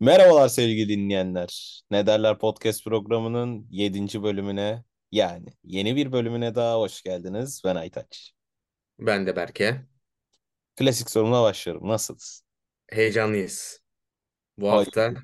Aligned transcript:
Merhabalar 0.00 0.48
sevgili 0.48 0.88
dinleyenler. 0.88 1.82
Ne 1.90 2.06
derler 2.06 2.38
podcast 2.38 2.84
programının 2.84 3.66
yedinci 3.70 4.22
bölümüne 4.22 4.84
yani 5.12 5.46
yeni 5.64 5.96
bir 5.96 6.12
bölümüne 6.12 6.54
daha 6.54 6.78
hoş 6.78 7.02
geldiniz. 7.02 7.62
Ben 7.64 7.76
Aytaç. 7.76 8.32
Ben 8.98 9.26
de 9.26 9.36
Berke. 9.36 9.86
Klasik 10.76 11.10
sorumla 11.10 11.42
başlıyorum. 11.42 11.88
Nasılsınız? 11.88 12.44
Heyecanlıyız. 12.88 13.80
Bu 14.58 14.70
Hay 14.70 14.84
hafta 14.84 15.14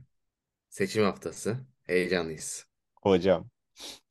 seçim 0.69 1.05
haftası. 1.05 1.59
Heyecanlıyız. 1.85 2.67
hocam. 3.03 3.49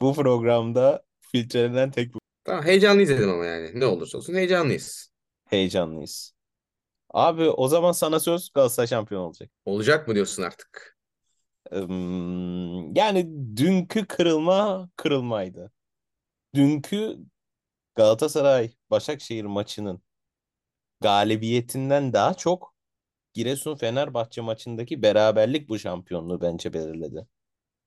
Bu 0.02 0.14
programda 0.14 1.04
filtrelenen 1.20 1.92
tek 1.92 2.14
Tamam 2.44 2.66
heyecanlıyız 2.66 3.10
dedim 3.10 3.30
ama 3.30 3.46
yani. 3.46 3.80
Ne 3.80 3.86
olursa 3.86 4.18
olsun 4.18 4.34
heyecanlıyız. 4.36 5.12
heyecanlıyız. 5.46 6.35
Abi 7.16 7.50
o 7.50 7.68
zaman 7.68 7.92
sana 7.92 8.20
söz 8.20 8.50
Galatasaray 8.54 8.88
şampiyon 8.88 9.22
olacak. 9.22 9.50
Olacak 9.66 10.08
mı 10.08 10.16
diyorsun 10.16 10.44
artık? 10.44 10.98
Yani 12.96 13.28
dünkü 13.58 14.06
kırılma 14.08 14.90
kırılmaydı. 14.96 15.72
Dünkü 16.56 17.18
Galatasaray 17.96 18.72
Başakşehir 18.92 19.46
maçının 19.46 20.02
galibiyetinden 21.02 22.14
daha 22.14 22.34
çok 22.34 22.76
Giresun-Fenerbahçe 23.34 24.42
maçındaki 24.42 25.02
beraberlik 25.02 25.70
bu 25.70 25.80
şampiyonluğu 25.80 26.42
bence 26.42 26.74
belirledi. 26.74 27.28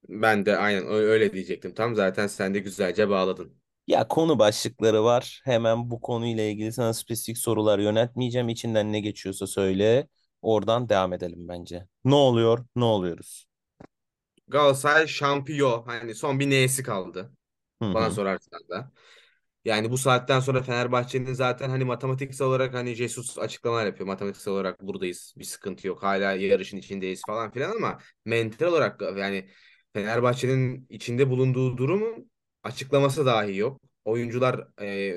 Ben 0.09 0.47
de 0.47 0.57
aynen 0.57 0.87
öyle 0.87 1.33
diyecektim. 1.33 1.75
Tam 1.75 1.95
zaten 1.97 2.27
sen 2.27 2.55
de 2.55 2.59
güzelce 2.59 3.09
bağladın. 3.09 3.59
Ya 3.89 4.09
konu 4.09 4.39
başlıkları 4.39 5.05
var. 5.05 5.41
Hemen 5.45 5.91
bu 5.91 6.01
konuyla 6.01 6.45
ilgili 6.45 6.73
sana 6.73 6.95
spesifik 6.95 7.39
sorular 7.39 7.79
yöneltmeyeceğim. 7.79 8.49
İçinden 8.49 8.93
ne 8.93 9.01
geçiyorsa 9.01 9.47
söyle. 9.47 10.09
Oradan 10.43 10.89
devam 10.89 11.13
edelim 11.13 11.49
bence. 11.49 11.87
Ne 12.05 12.15
oluyor? 12.15 12.67
Ne 12.77 12.85
oluyoruz? 12.85 13.47
Galatasaray 14.49 15.07
şampiyon. 15.07 15.83
Hani 15.87 16.15
son 16.15 16.41
bir 16.41 16.51
neyesi 16.51 16.83
kaldı. 16.83 17.33
Hı 17.83 17.95
Bana 17.95 18.11
sorarsan 18.11 18.61
da. 18.71 18.93
Yani 19.65 19.91
bu 19.91 19.99
saatten 19.99 20.41
sonra 20.41 20.63
Fenerbahçe'nin 20.63 21.33
zaten 21.33 21.71
hani 21.71 21.85
matematiksel 21.85 22.47
olarak 22.47 22.75
hani 22.75 22.95
Jesus 22.95 23.39
açıklamalar 23.39 23.87
yapıyor. 23.87 24.07
Matematiksel 24.07 24.55
olarak 24.55 24.83
buradayız. 24.83 25.35
Bir 25.39 25.45
sıkıntı 25.45 25.87
yok. 25.87 26.03
Hala 26.03 26.33
yarışın 26.33 26.77
içindeyiz 26.77 27.23
falan 27.27 27.51
filan 27.51 27.77
ama 27.77 27.99
mental 28.25 28.67
olarak 28.67 29.03
yani 29.19 29.51
Fenerbahçe'nin 29.93 30.87
içinde 30.91 31.31
bulunduğu 31.31 31.77
durumun 31.77 32.31
açıklaması 32.63 33.27
dahi 33.27 33.57
yok. 33.57 33.81
Oyuncular 34.05 34.69
e, 34.83 35.15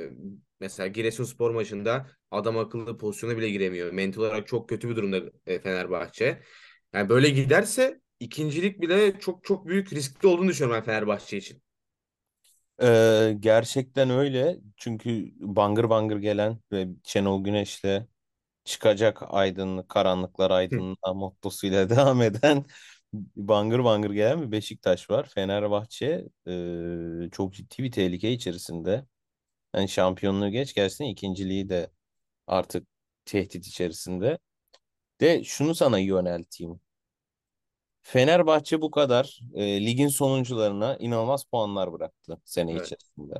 mesela 0.59 0.87
Giresunspor 0.87 1.51
maçında 1.51 2.07
adam 2.31 2.57
akıllı 2.57 2.97
pozisyona 2.97 3.37
bile 3.37 3.49
giremiyor. 3.49 3.91
Mental 3.91 4.21
olarak 4.21 4.47
çok 4.47 4.69
kötü 4.69 4.89
bir 4.89 4.95
durumda 4.95 5.21
e, 5.45 5.59
Fenerbahçe. 5.59 6.41
Yani 6.93 7.09
böyle 7.09 7.29
giderse 7.29 8.01
ikincilik 8.19 8.81
bile 8.81 9.19
çok 9.19 9.43
çok 9.43 9.67
büyük 9.67 9.93
riskli 9.93 10.27
olduğunu 10.27 10.49
düşünüyorum 10.49 10.77
ben 10.81 10.85
Fenerbahçe 10.85 11.37
için. 11.37 11.61
Ee, 12.83 13.35
gerçekten 13.39 14.09
öyle. 14.09 14.57
Çünkü 14.77 15.31
bangır 15.39 15.89
bangır 15.89 16.17
gelen 16.17 16.59
ve 16.71 16.87
Şenol 17.03 17.43
Güneş'le 17.43 18.07
çıkacak 18.65 19.19
aydınlık, 19.29 19.89
karanlıklar 19.89 20.51
aydınlığa 20.51 21.13
mottosuyla 21.13 21.89
devam 21.91 22.21
eden 22.21 22.65
bangır 23.35 23.83
bangır 23.83 24.11
gelen 24.11 24.41
bir 24.41 24.51
Beşiktaş 24.51 25.09
var. 25.09 25.29
Fenerbahçe 25.29 26.25
e, 26.47 27.29
çok 27.31 27.53
ciddi 27.53 27.83
bir 27.83 27.91
tehlike 27.91 28.31
içerisinde. 28.31 29.05
Yani 29.75 29.89
şampiyonluğu 29.89 30.49
geç 30.49 30.73
gelsin 30.75 31.05
ikinciliği 31.05 31.69
de 31.69 31.91
artık 32.47 32.87
tehdit 33.25 33.67
içerisinde. 33.67 34.39
De 35.21 35.43
şunu 35.43 35.75
sana 35.75 35.99
yönelteyim. 35.99 36.81
Fenerbahçe 38.03 38.81
bu 38.81 38.91
kadar 38.91 39.39
e, 39.53 39.85
ligin 39.85 40.07
sonuncularına 40.07 40.97
inanılmaz 40.97 41.43
puanlar 41.45 41.93
bıraktı 41.93 42.41
sene 42.45 42.71
Evet. 42.71 42.85
içerisinde. 42.85 43.33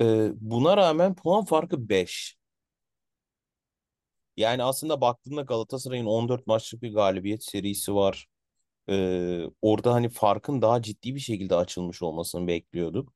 E, 0.00 0.30
buna 0.40 0.76
rağmen 0.76 1.14
puan 1.14 1.44
farkı 1.44 1.88
5. 1.88 2.36
Yani 4.36 4.62
aslında 4.62 5.00
baktığında 5.00 5.42
Galatasaray'ın 5.42 6.06
14 6.06 6.46
maçlık 6.46 6.82
bir 6.82 6.92
galibiyet 6.94 7.44
serisi 7.44 7.94
var. 7.94 8.26
E, 8.90 9.44
orada 9.62 9.94
hani 9.94 10.08
farkın 10.08 10.62
daha 10.62 10.82
ciddi 10.82 11.14
bir 11.14 11.20
şekilde 11.20 11.56
açılmış 11.56 12.02
olmasını 12.02 12.46
bekliyorduk. 12.46 13.12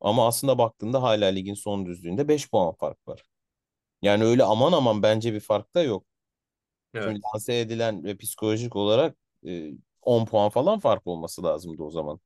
Ama 0.00 0.28
aslında 0.28 0.58
baktığında 0.58 1.02
hala 1.02 1.26
ligin 1.26 1.54
son 1.54 1.86
düzlüğünde 1.86 2.28
5 2.28 2.50
puan 2.50 2.74
fark 2.74 3.08
var. 3.08 3.22
Yani 4.02 4.24
öyle 4.24 4.44
aman 4.44 4.72
aman 4.72 5.02
bence 5.02 5.34
bir 5.34 5.40
fark 5.40 5.74
da 5.74 5.82
yok. 5.82 6.06
Şimdi 6.98 7.20
Evet. 7.20 7.24
lanse 7.34 7.60
edilen 7.60 8.04
ve 8.04 8.16
psikolojik 8.16 8.76
olarak 8.76 9.16
e, 9.46 9.72
10 10.02 10.24
puan 10.26 10.50
falan 10.50 10.78
fark 10.78 11.06
olması 11.06 11.42
lazımdı 11.44 11.82
o 11.82 11.90
zaman. 11.90 12.20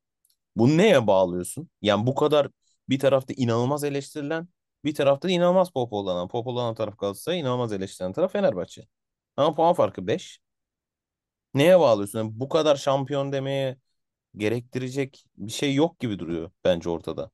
Bunu 0.57 0.79
neye 0.79 1.07
bağlıyorsun? 1.07 1.71
Yani 1.83 2.07
bu 2.07 2.15
kadar 2.15 2.49
bir 2.89 2.99
tarafta 2.99 3.35
inanılmaz 3.37 3.85
eleştirilen, 3.85 4.49
bir 4.85 4.95
tarafta 4.95 5.29
da 5.29 5.33
inanılmaz 5.33 5.71
popolanan. 5.73 6.29
Popolanan 6.29 6.75
taraf 6.75 6.99
Galatasaray, 6.99 7.41
inanılmaz 7.41 7.73
eleştirilen 7.73 8.13
taraf 8.13 8.33
Fenerbahçe. 8.33 8.87
Ama 9.37 9.55
puan 9.55 9.75
farkı 9.75 10.07
5. 10.07 10.41
Neye 11.55 11.81
bağlıyorsun? 11.81 12.19
Yani 12.19 12.31
bu 12.35 12.49
kadar 12.49 12.77
şampiyon 12.77 13.33
demeye 13.33 13.77
gerektirecek 14.37 15.25
bir 15.37 15.53
şey 15.53 15.75
yok 15.75 16.01
gibi 16.01 16.19
duruyor 16.19 16.51
bence 16.65 16.91
ortada. 16.91 17.31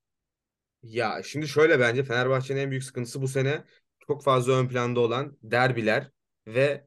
Ya 0.82 1.22
şimdi 1.24 1.48
şöyle 1.48 1.80
bence 1.80 2.04
Fenerbahçe'nin 2.04 2.60
en 2.60 2.70
büyük 2.70 2.84
sıkıntısı 2.84 3.22
bu 3.22 3.28
sene 3.28 3.64
çok 4.06 4.24
fazla 4.24 4.52
ön 4.52 4.68
planda 4.68 5.00
olan 5.00 5.38
derbiler 5.42 6.10
ve 6.46 6.86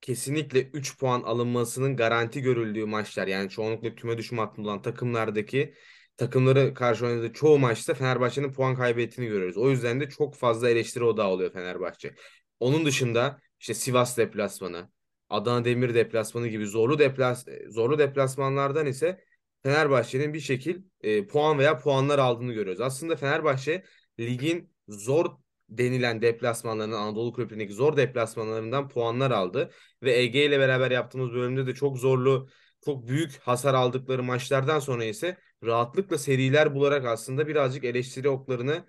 kesinlikle 0.00 0.62
3 0.62 0.98
puan 0.98 1.22
alınmasının 1.22 1.96
garanti 1.96 2.42
görüldüğü 2.42 2.86
maçlar. 2.86 3.26
Yani 3.26 3.50
çoğunlukla 3.50 3.94
küme 3.94 4.18
düşme 4.18 4.40
hattında 4.40 4.68
olan 4.68 4.82
takımlardaki 4.82 5.74
takımları 6.16 6.74
karşı 6.74 7.06
oynadığı 7.06 7.32
çoğu 7.32 7.58
maçta 7.58 7.94
Fenerbahçe'nin 7.94 8.52
puan 8.52 8.76
kaybettiğini 8.76 9.30
görüyoruz. 9.30 9.56
O 9.56 9.70
yüzden 9.70 10.00
de 10.00 10.08
çok 10.08 10.34
fazla 10.36 10.70
eleştiri 10.70 11.04
odağı 11.04 11.28
oluyor 11.28 11.52
Fenerbahçe. 11.52 12.14
Onun 12.60 12.86
dışında 12.86 13.40
işte 13.60 13.74
Sivas 13.74 14.16
deplasmanı, 14.18 14.90
Adana 15.30 15.64
Demir 15.64 15.94
deplasmanı 15.94 16.48
gibi 16.48 16.66
zorlu 16.66 16.98
deplas 16.98 17.46
zorlu 17.68 17.98
deplasmanlardan 17.98 18.86
ise 18.86 19.24
Fenerbahçe'nin 19.62 20.34
bir 20.34 20.40
şekil 20.40 20.82
e, 21.00 21.26
puan 21.26 21.58
veya 21.58 21.78
puanlar 21.78 22.18
aldığını 22.18 22.52
görüyoruz. 22.52 22.80
Aslında 22.80 23.16
Fenerbahçe 23.16 23.84
ligin 24.20 24.72
zor 24.88 25.26
denilen 25.68 26.22
deplasmanlarından 26.22 27.00
Anadolu 27.00 27.32
Kulüpleri'ndeki 27.32 27.72
zor 27.72 27.96
deplasmanlarından 27.96 28.88
puanlar 28.88 29.30
aldı 29.30 29.70
ve 30.02 30.12
Ege 30.16 30.44
ile 30.44 30.58
beraber 30.58 30.90
yaptığımız 30.90 31.32
bölümde 31.32 31.66
de 31.66 31.74
çok 31.74 31.98
zorlu, 31.98 32.48
çok 32.84 33.08
büyük 33.08 33.38
hasar 33.38 33.74
aldıkları 33.74 34.22
maçlardan 34.22 34.78
sonra 34.78 35.04
ise 35.04 35.36
rahatlıkla 35.64 36.18
seriler 36.18 36.74
bularak 36.74 37.04
aslında 37.06 37.48
birazcık 37.48 37.84
eleştiri 37.84 38.28
oklarını 38.28 38.84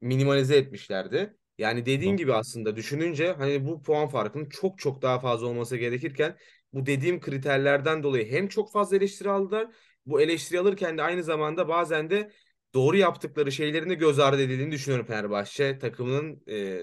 minimalize 0.00 0.56
etmişlerdi. 0.56 1.36
Yani 1.60 1.86
dediğin 1.86 2.16
gibi 2.16 2.34
aslında 2.34 2.76
düşününce 2.76 3.32
hani 3.32 3.66
bu 3.66 3.82
puan 3.82 4.08
farkının 4.08 4.48
çok 4.48 4.78
çok 4.78 5.02
daha 5.02 5.20
fazla 5.20 5.46
olması 5.46 5.76
gerekirken 5.76 6.36
bu 6.72 6.86
dediğim 6.86 7.20
kriterlerden 7.20 8.02
dolayı 8.02 8.30
hem 8.30 8.48
çok 8.48 8.72
fazla 8.72 8.96
eleştiri 8.96 9.30
aldılar. 9.30 9.68
Bu 10.06 10.20
eleştiri 10.20 10.60
alırken 10.60 10.98
de 10.98 11.02
aynı 11.02 11.22
zamanda 11.22 11.68
bazen 11.68 12.10
de 12.10 12.32
doğru 12.74 12.96
yaptıkları 12.96 13.52
şeylerin 13.52 13.90
de 13.90 13.94
göz 13.94 14.18
ardı 14.18 14.42
edildiğini 14.42 14.72
düşünüyorum 14.72 15.06
Fenerbahçe 15.06 15.78
takımının 15.78 16.42
e, 16.48 16.80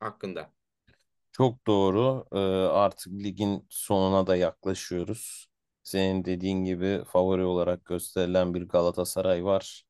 hakkında. 0.00 0.52
Çok 1.32 1.66
doğru. 1.66 2.24
Ee, 2.32 2.38
artık 2.72 3.12
ligin 3.12 3.66
sonuna 3.68 4.26
da 4.26 4.36
yaklaşıyoruz. 4.36 5.48
Senin 5.82 6.24
dediğin 6.24 6.64
gibi 6.64 7.04
favori 7.12 7.44
olarak 7.44 7.84
gösterilen 7.84 8.54
bir 8.54 8.62
Galatasaray 8.62 9.44
var. 9.44 9.84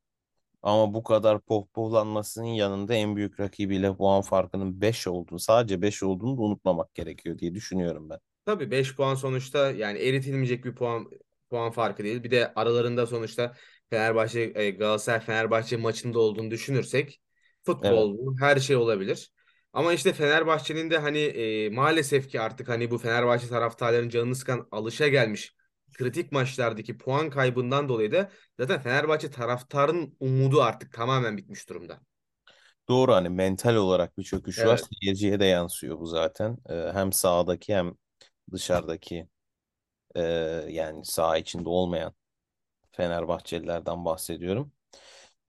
Ama 0.67 0.95
bu 0.95 1.03
kadar 1.05 1.41
pohpohlanmasının 1.41 2.47
yanında 2.47 2.95
en 2.95 3.17
büyük 3.17 3.41
rakibiyle 3.41 3.97
puan 3.97 4.23
farkının 4.23 4.81
5 4.81 5.07
olduğunu, 5.07 5.41
sadece 5.41 5.83
5 5.83 6.03
olduğunu 6.03 6.39
da 6.39 6.43
unutmamak 6.43 6.95
gerekiyor 6.95 7.39
diye 7.39 7.55
düşünüyorum 7.55 8.11
ben. 8.11 8.19
Tabii 8.47 8.71
5 8.71 8.97
puan 8.97 9.15
sonuçta 9.15 9.71
yani 9.71 9.99
eritilmeyecek 9.99 10.65
bir 10.65 10.75
puan 10.75 11.11
puan 11.51 11.71
farkı 11.73 12.05
değil. 12.05 12.23
Bir 12.25 12.31
de 12.31 12.53
aralarında 12.55 13.07
sonuçta 13.07 13.57
Fenerbahçe 13.91 14.41
e, 14.55 14.71
Galatasaray 14.71 15.21
Fenerbahçe 15.21 15.77
maçında 15.77 16.19
olduğunu 16.19 16.51
düşünürsek 16.51 17.21
Evet. 17.83 18.07
futbol 18.07 18.19
bu, 18.19 18.37
her 18.41 18.57
şey 18.61 18.77
olabilir. 18.77 19.33
Ama 19.73 19.93
işte 19.93 20.13
Fenerbahçe'nin 20.13 20.91
de 20.91 20.99
hani 20.99 21.19
e, 21.19 21.71
maalesef 21.71 22.29
ki 22.29 22.41
artık 22.41 22.69
hani 22.69 22.91
bu 22.91 22.99
Fenerbahçe 22.99 23.49
taraftarlarının 23.49 24.09
canını 24.09 24.35
sıkan 24.37 24.69
alışa 24.71 25.09
gelmiş 25.09 25.56
kritik 25.93 26.33
maçlardaki 26.33 26.99
puan 26.99 27.31
kaybından 27.31 27.89
dolayı 27.89 28.13
da 28.13 28.31
zaten 28.61 28.81
Fenerbahçe 28.81 29.31
taraftarın 29.31 30.17
umudu 30.21 30.63
artık 30.63 30.93
tamamen 30.93 31.37
bitmiş 31.37 31.69
durumda. 31.69 32.01
Doğru 32.89 33.15
hani 33.15 33.29
mental 33.29 33.75
olarak 33.75 34.19
bir 34.19 34.25
çöküş 34.25 34.59
var. 34.59 34.67
Evet. 34.67 34.89
Seyirciye 35.03 35.41
de 35.41 35.45
yansıyor 35.45 35.99
bu 36.01 36.07
zaten. 36.07 36.59
Ee, 36.69 36.91
hem 36.93 37.13
sahadaki 37.13 37.75
hem 37.75 37.95
dışarıdaki 38.53 39.29
e, 40.17 40.23
yani 40.69 41.05
saha 41.05 41.39
içinde 41.39 41.69
olmayan 41.69 42.15
Fenerbahçelilerden 42.93 44.05
bahsediyorum. 44.05 44.73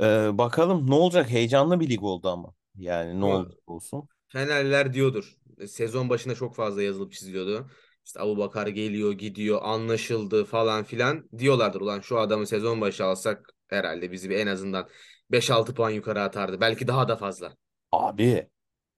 Ee, 0.01 0.29
bakalım 0.33 0.89
ne 0.89 0.95
olacak? 0.95 1.29
Heyecanlı 1.29 1.79
bir 1.79 1.89
lig 1.89 2.03
oldu 2.03 2.29
ama. 2.29 2.53
Yani 2.75 3.21
ne 3.21 3.25
olursa 3.25 3.55
olsun. 3.67 4.09
Fenerliler 4.27 4.93
diyordur. 4.93 5.37
Sezon 5.67 6.09
başında 6.09 6.35
çok 6.35 6.55
fazla 6.55 6.81
yazılıp 6.83 7.13
çiziliyordu. 7.13 7.69
İşte 8.07 8.19
Abubakar 8.19 8.67
geliyor 8.67 9.13
gidiyor 9.13 9.59
anlaşıldı 9.63 10.45
falan 10.45 10.83
filan 10.83 11.29
diyorlardır. 11.37 11.81
Ulan 11.81 11.99
şu 11.99 12.19
adamı 12.19 12.47
sezon 12.47 12.81
başı 12.81 13.05
alsak 13.05 13.49
herhalde 13.67 14.11
bizi 14.11 14.33
en 14.33 14.47
azından 14.47 14.89
beş 15.31 15.51
altı 15.51 15.73
puan 15.73 15.89
yukarı 15.89 16.21
atardı. 16.21 16.61
Belki 16.61 16.87
daha 16.87 17.07
da 17.07 17.15
fazla. 17.15 17.57
Abi 17.91 18.49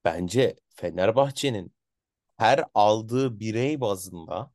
bence 0.05 0.55
Fenerbahçe'nin 0.69 1.73
her 2.37 2.63
aldığı 2.73 3.39
birey 3.39 3.81
bazında 3.81 4.51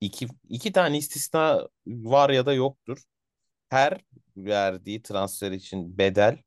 iki, 0.00 0.28
iki 0.48 0.72
tane 0.72 0.98
istisna 0.98 1.68
var 1.86 2.30
ya 2.30 2.46
da 2.46 2.52
yoktur. 2.52 3.02
Her 3.68 4.00
verdiği 4.36 5.02
transfer 5.02 5.52
için 5.52 5.98
bedel 5.98 6.38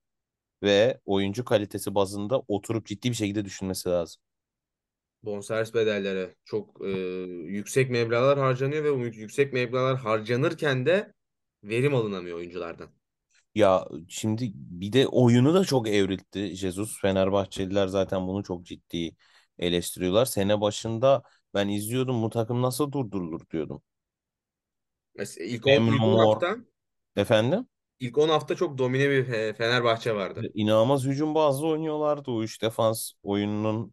ve 0.64 1.00
oyuncu 1.06 1.46
kalitesi 1.46 1.96
bazında 1.96 2.40
oturup 2.48 2.86
ciddi 2.86 3.10
bir 3.10 3.16
şekilde 3.16 3.46
düşünmesi 3.46 3.90
lazım. 3.90 4.22
Bonservis 5.26 5.74
bedelleri 5.74 6.36
çok 6.46 6.86
e, 6.86 6.90
yüksek 7.48 7.90
meblağlar 7.90 8.40
harcanıyor 8.40 8.84
ve 8.84 8.96
bu 8.96 9.00
yüksek 9.00 9.54
meblağlar 9.54 9.98
harcanırken 9.98 10.86
de 10.86 11.14
verim 11.64 11.96
alınamıyor 11.96 12.38
oyunculardan. 12.38 12.90
Ya 13.56 13.86
şimdi 14.10 14.52
bir 14.56 14.94
de 14.94 15.08
oyunu 15.08 15.54
da 15.54 15.64
çok 15.66 15.88
evrildi 15.88 16.56
Jesus. 16.56 17.02
Fenerbahçeliler 17.02 17.88
zaten 17.88 18.28
bunu 18.28 18.44
çok 18.44 18.66
ciddi 18.66 19.16
eleştiriyorlar. 19.60 20.26
Sene 20.26 20.62
başında 20.62 21.24
ben 21.54 21.68
izliyordum 21.68 22.24
bu 22.24 22.30
takım 22.30 22.62
nasıl 22.62 22.92
durdurulur 22.92 23.42
diyordum. 23.52 23.82
Mesela 25.16 25.46
ilk 25.46 25.68
10 25.68 25.72
ilk 25.72 25.78
Emre 25.78 26.04
10 26.04 26.22
Mor 26.22 26.42
efendim 27.16 27.68
ilk 28.00 28.18
10 28.18 28.30
hafta 28.30 28.56
çok 28.56 28.78
domine 28.78 29.10
bir 29.10 29.26
Fe- 29.28 29.54
Fenerbahçe 29.54 30.16
vardı. 30.16 30.50
inanılmaz 30.54 31.04
hücum 31.06 31.36
bazlı 31.36 31.68
oynuyorlardı. 31.68 32.32
O 32.32 32.44
üç 32.44 32.62
defans 32.62 33.12
oyununun 33.24 33.92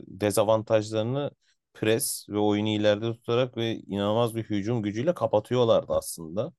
e, 0.00 0.02
dezavantajlarını 0.20 1.30
pres 1.74 2.26
ve 2.28 2.38
oyunu 2.38 2.68
ileride 2.68 3.12
tutarak 3.12 3.56
ve 3.56 3.74
inanılmaz 3.76 4.34
bir 4.34 4.44
hücum 4.44 4.82
gücüyle 4.82 5.14
kapatıyorlardı 5.14 5.92
aslında. 5.92 6.52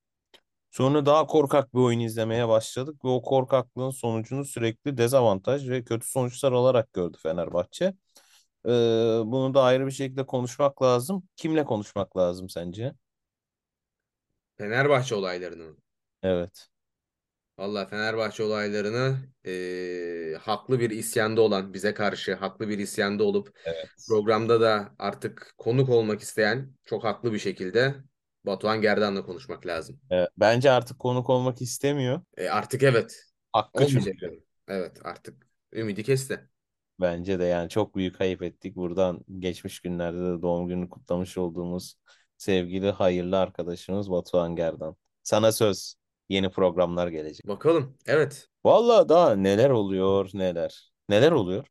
Sonra 0.72 1.08
daha 1.08 1.28
korkak 1.28 1.74
bir 1.76 1.80
oyun 1.80 2.00
izlemeye 2.02 2.50
başladık 2.50 3.06
ve 3.06 3.10
o 3.10 3.24
korkaklığın 3.24 3.92
sonucunu 3.92 4.46
sürekli 4.46 4.98
dezavantaj 4.98 5.70
ve 5.70 5.84
kötü 5.84 6.08
sonuçlar 6.08 6.52
olarak 6.52 6.94
gördü 6.94 7.18
Fenerbahçe. 7.24 7.86
Ee, 8.68 8.70
bunu 9.26 9.54
da 9.54 9.64
ayrı 9.64 9.86
bir 9.88 9.92
şekilde 9.92 10.26
konuşmak 10.26 10.82
lazım. 10.82 11.24
Kimle 11.36 11.66
konuşmak 11.66 12.18
lazım 12.18 12.50
sence? 12.50 12.94
Fenerbahçe 14.58 15.16
olaylarını. 15.16 15.78
Evet. 16.24 16.70
Vallahi 17.58 17.90
Fenerbahçe 17.90 18.44
olaylarını 18.44 19.18
e, 19.46 20.38
haklı 20.42 20.80
bir 20.80 20.90
isyanda 20.90 21.42
olan 21.42 21.74
bize 21.74 21.94
karşı 21.94 22.36
haklı 22.36 22.70
bir 22.70 22.80
isyanda 22.80 23.24
olup 23.24 23.60
Evet. 23.66 23.90
programda 24.08 24.62
da 24.62 24.96
artık 25.00 25.54
konuk 25.58 25.90
olmak 25.90 26.22
isteyen 26.22 26.74
çok 26.86 27.04
haklı 27.04 27.34
bir 27.34 27.40
şekilde 27.40 27.96
Batuhan 28.46 28.82
Gerdan'la 28.82 29.26
konuşmak 29.26 29.66
lazım. 29.66 30.00
Evet. 30.10 30.30
Bence 30.38 30.72
artık 30.72 31.00
konuk 31.00 31.30
olmak 31.30 31.62
istemiyor. 31.62 32.22
E, 32.38 32.50
artık 32.50 32.84
evet 32.84 33.24
Hakkı 33.52 33.84
olmayacak. 33.84 34.16
çünkü. 34.20 34.44
Evet 34.68 34.98
artık 35.04 35.48
ümidi 35.74 36.04
kesti. 36.04 36.50
Bence 37.00 37.40
de 37.40 37.44
yani 37.44 37.70
çok 37.70 37.96
büyük 37.96 38.22
ayıp 38.22 38.42
ettik. 38.44 38.76
Buradan 38.76 39.20
geçmiş 39.40 39.80
günlerde 39.80 40.18
de 40.18 40.42
doğum 40.42 40.68
gününü 40.68 40.90
kutlamış 40.90 41.38
olduğumuz 41.38 41.96
sevgili 42.38 42.92
hayırlı 42.92 43.40
arkadaşımız 43.40 44.12
Batuhan 44.12 44.56
Gerdan. 44.56 44.96
Sana 45.24 45.52
söz. 45.52 45.96
Yeni 46.30 46.50
programlar 46.50 47.08
gelecek. 47.08 47.48
Bakalım. 47.48 47.98
Evet. 48.06 48.50
Vallahi 48.66 49.10
daha 49.10 49.36
neler 49.36 49.70
oluyor 49.70 50.30
neler. 50.34 50.92
Neler 51.10 51.32
oluyor? 51.32 51.66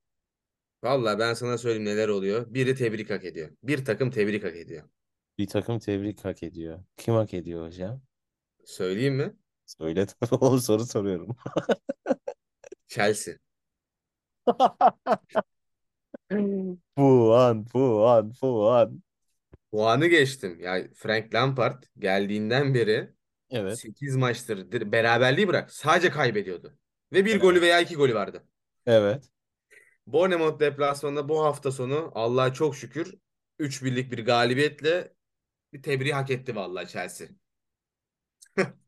Vallahi 0.85 1.19
ben 1.19 1.35
sana 1.35 1.59
söyleyeyim 1.59 1.85
neler 1.85 2.09
oluyor. 2.09 2.55
Biri 2.55 2.75
tebrik 2.75 3.11
hak 3.11 3.25
ediyor. 3.25 3.51
Bir 3.63 3.85
takım 3.85 4.11
tebrik 4.11 4.45
hak 4.45 4.57
ediyor. 4.57 4.83
Bir 5.39 5.47
takım 5.49 5.79
tebrik 5.79 6.25
hak 6.25 6.43
ediyor. 6.43 6.85
Kim 6.97 7.15
hak 7.15 7.35
ediyor 7.35 7.67
hocam? 7.67 8.03
Söyleyeyim 8.65 9.15
mi? 9.15 9.37
Söyle 9.67 10.07
tabii 10.07 10.61
soru 10.61 10.87
soruyorum. 10.87 11.37
Chelsea. 12.89 13.37
Puan, 16.95 17.65
puan, 17.71 18.25
puan. 18.39 19.03
Puanı 19.73 20.07
geçtim. 20.07 20.61
Ya 20.61 20.89
Frank 20.95 21.35
Lampard 21.35 21.83
geldiğinden 21.99 22.75
beri 22.75 23.15
Evet. 23.51 23.79
8 23.79 24.17
maçtır 24.17 24.93
beraberliği 24.93 25.49
bırak. 25.49 25.73
Sadece 25.73 26.11
kaybediyordu. 26.11 26.79
Ve 27.13 27.25
bir 27.25 27.41
golü 27.41 27.61
veya 27.61 27.81
iki 27.81 27.95
golü 27.97 28.15
vardı. 28.15 28.45
Evet. 28.87 29.31
Bournemouth 30.07 30.61
deplasmanında 30.61 31.29
bu 31.29 31.45
hafta 31.45 31.73
sonu 31.73 32.13
Allah'a 32.15 32.53
çok 32.53 32.77
şükür 32.77 33.15
3 33.59 33.85
birlik 33.85 34.13
bir 34.13 34.25
galibiyetle 34.25 35.15
bir 35.73 35.83
tebriği 35.83 36.15
hak 36.15 36.31
etti 36.31 36.57
vallahi 36.57 36.89
Chelsea. 36.89 37.29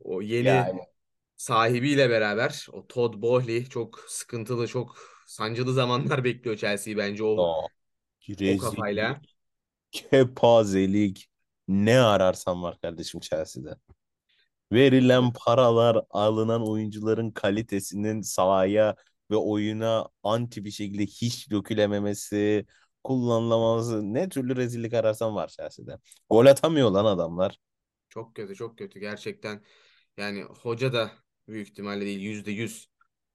O 0.00 0.22
yeni 0.22 0.48
Yani 0.48 0.80
sahibiyle 1.36 2.10
beraber 2.10 2.66
o 2.72 2.86
Todd 2.86 3.22
Boehly 3.22 3.68
çok 3.68 4.00
sıkıntılı, 4.08 4.68
çok 4.68 4.98
sancılı 5.26 5.72
zamanlar 5.74 6.24
bekliyor 6.24 6.56
Chelsea'yi 6.56 6.96
bence 6.96 7.24
o 7.24 7.28
o 7.28 7.68
o 8.46 8.56
kafayla. 8.56 9.20
kepazelik 9.92 11.30
ne 11.68 12.00
ararsan 12.00 12.62
var 12.62 12.78
kardeşim 12.80 13.20
Chelsea'de. 13.20 13.76
Verilen 14.72 15.32
paralar, 15.32 16.04
alınan 16.10 16.68
oyuncuların 16.68 17.30
kalitesinin 17.30 18.20
sahaya 18.22 18.96
ve 19.30 19.36
oyuna 19.36 20.08
anti 20.22 20.64
bir 20.64 20.70
şekilde 20.70 21.02
hiç 21.06 21.50
dökülememesi, 21.50 22.66
kullanılamaması 23.04 24.14
ne 24.14 24.28
türlü 24.28 24.56
rezillik 24.56 24.94
ararsan 24.94 25.34
var 25.34 25.48
Chelsea'de. 25.48 25.98
Gol 26.30 26.46
atamıyor 26.46 26.90
lan 26.90 27.04
adamlar. 27.04 27.58
Çok 28.08 28.34
kötü, 28.34 28.54
çok 28.54 28.78
kötü 28.78 29.00
gerçekten. 29.00 29.64
Yani 30.16 30.42
hoca 30.42 30.92
da 30.92 31.10
büyük 31.48 31.68
ihtimalle 31.68 32.06
değil 32.06 32.20
yüzde 32.20 32.50
yüz 32.50 32.90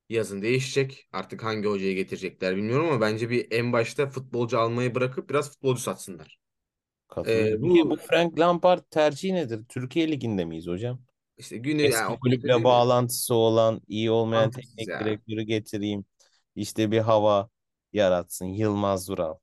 yazın 0.09 0.41
değişecek. 0.41 1.07
Artık 1.11 1.43
hangi 1.43 1.67
hocayı 1.67 1.95
getirecekler 1.95 2.55
bilmiyorum 2.57 2.89
ama 2.89 3.01
bence 3.01 3.29
bir 3.29 3.47
en 3.51 3.73
başta 3.73 4.07
futbolcu 4.09 4.59
almayı 4.59 4.95
bırakıp 4.95 5.29
biraz 5.29 5.51
futbolcu 5.51 5.81
satsınlar. 5.81 6.40
Ee, 7.25 7.61
bu 7.61 7.91
bu 7.91 7.97
Frank 7.97 8.39
Lampard 8.39 8.83
tercihi 8.91 9.33
nedir? 9.35 9.65
Türkiye 9.69 10.11
Ligi'nde 10.11 10.45
miyiz 10.45 10.67
hocam? 10.67 10.99
işte 11.37 11.57
günü 11.57 11.81
yani 11.83 12.07
Eski 12.07 12.13
o 12.13 12.19
kulüple 12.19 12.63
mi? 12.63 12.65
bağlantısı 12.65 13.35
olan, 13.35 13.81
iyi 13.87 14.11
olmayan 14.11 14.51
Mantıksız 14.51 14.87
teknik 14.89 14.89
ya. 14.89 14.99
direktörü 14.99 15.41
getireyim. 15.43 16.05
İşte 16.55 16.91
bir 16.91 16.99
hava 16.99 17.49
yaratsın. 17.93 18.45
Yılmaz 18.45 19.09
Vural, 19.09 19.35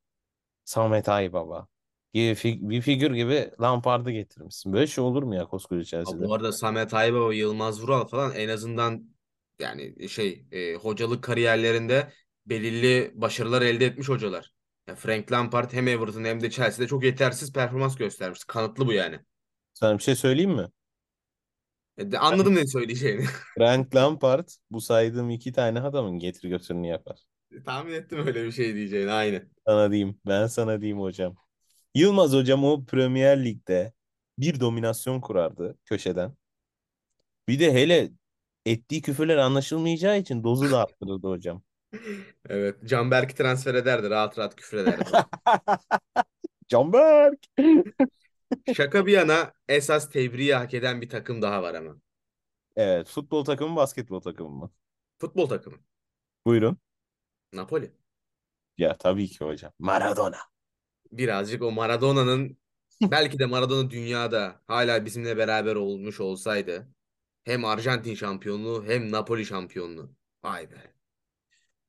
Samet 0.64 1.08
Aybaba 1.08 1.68
gibi 2.14 2.26
fi- 2.32 2.70
bir 2.70 2.82
figür 2.82 3.14
gibi 3.14 3.52
Lampard'ı 3.62 4.10
getirmişsin. 4.12 4.72
Böyle 4.72 4.86
şey 4.86 5.04
olur 5.04 5.22
mu 5.22 5.34
ya 5.36 5.46
koskoca 5.46 5.84
Chelsea'de? 5.84 6.26
bu 6.26 6.34
arada 6.34 6.52
Samet 6.52 6.94
Aybaba, 6.94 7.34
Yılmaz 7.34 7.82
Vural 7.82 8.06
falan 8.08 8.34
en 8.34 8.48
azından 8.48 9.14
yani 9.58 10.08
şey 10.08 10.46
e, 10.52 10.74
hocalık 10.74 11.24
kariyerlerinde 11.24 12.12
belirli 12.46 13.12
başarılar 13.14 13.62
elde 13.62 13.86
etmiş 13.86 14.08
hocalar. 14.08 14.52
Frank 14.94 15.32
Lampard 15.32 15.72
hem 15.72 15.88
Everton 15.88 16.24
hem 16.24 16.40
de 16.40 16.50
Chelsea'de 16.50 16.88
çok 16.88 17.04
yetersiz 17.04 17.52
performans 17.52 17.96
göstermiş. 17.96 18.44
Kanıtlı 18.44 18.86
bu 18.86 18.92
yani. 18.92 19.18
Sana 19.74 19.98
bir 19.98 20.02
şey 20.02 20.14
söyleyeyim 20.16 20.50
mi? 20.50 20.68
E, 21.98 22.12
de- 22.12 22.18
anladım 22.18 22.54
ne 22.54 22.66
söyleyeceğini. 22.66 23.24
Frank 23.58 23.94
Lampard 23.94 24.48
bu 24.70 24.80
saydığım 24.80 25.30
iki 25.30 25.52
tane 25.52 25.80
adamın 25.80 26.18
getir 26.18 26.48
götürünü 26.48 26.86
yapar. 26.86 27.18
Tahmin 27.64 27.92
ettim 27.92 28.26
öyle 28.26 28.44
bir 28.44 28.52
şey 28.52 28.74
diyeceğini 28.74 29.10
aynı. 29.10 29.48
Sana 29.66 29.90
diyeyim. 29.90 30.20
Ben 30.26 30.46
sana 30.46 30.80
diyeyim 30.80 31.00
hocam. 31.00 31.36
Yılmaz 31.94 32.32
hocam 32.32 32.64
o 32.64 32.84
Premier 32.84 33.44
Lig'de 33.44 33.92
bir 34.38 34.60
dominasyon 34.60 35.20
kurardı 35.20 35.78
köşeden. 35.84 36.34
Bir 37.48 37.60
de 37.60 37.72
hele 37.72 38.10
ettiği 38.66 39.02
küfürler 39.02 39.36
anlaşılmayacağı 39.36 40.18
için 40.18 40.44
dozu 40.44 40.70
da 40.70 40.78
arttırırdı 40.78 41.28
hocam. 41.28 41.62
Evet. 42.48 42.76
Canberk'i 42.84 43.34
transfer 43.34 43.74
ederdi. 43.74 44.10
Rahat 44.10 44.38
rahat 44.38 44.56
küfür 44.56 44.78
ederdi. 44.78 45.04
Canberk. 46.68 47.38
Şaka 48.76 49.06
bir 49.06 49.12
yana 49.12 49.52
esas 49.68 50.10
tebriği 50.10 50.54
hak 50.54 50.74
eden 50.74 51.00
bir 51.00 51.08
takım 51.08 51.42
daha 51.42 51.62
var 51.62 51.74
ama. 51.74 51.96
Evet, 52.76 53.08
futbol 53.08 53.44
takımı, 53.44 53.76
basketbol 53.76 54.20
takımı 54.20 54.50
mı? 54.50 54.70
Futbol 55.18 55.48
takımı. 55.48 55.76
Buyurun. 56.46 56.78
Napoli. 57.52 57.92
Ya 58.78 58.96
tabii 58.96 59.28
ki 59.28 59.44
hocam. 59.44 59.72
Maradona. 59.78 60.38
Birazcık 61.12 61.62
o 61.62 61.72
Maradona'nın 61.72 62.58
belki 63.02 63.38
de 63.38 63.46
Maradona 63.46 63.90
dünyada 63.90 64.60
hala 64.66 65.04
bizimle 65.04 65.36
beraber 65.36 65.74
olmuş 65.76 66.20
olsaydı 66.20 66.88
hem 67.44 67.64
Arjantin 67.64 68.14
şampiyonluğu 68.14 68.84
hem 68.86 69.12
Napoli 69.12 69.46
şampiyonluğu. 69.46 70.10
Vay 70.44 70.70
be. 70.70 70.97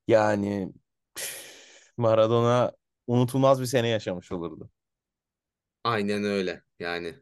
Yani 0.10 0.74
püf, 1.16 1.92
Maradona 1.98 2.72
unutulmaz 3.08 3.62
bir 3.62 3.66
sene 3.66 3.88
yaşamış 3.88 4.32
olurdu. 4.32 4.70
Aynen 5.84 6.24
öyle. 6.24 6.64
Yani 6.80 7.16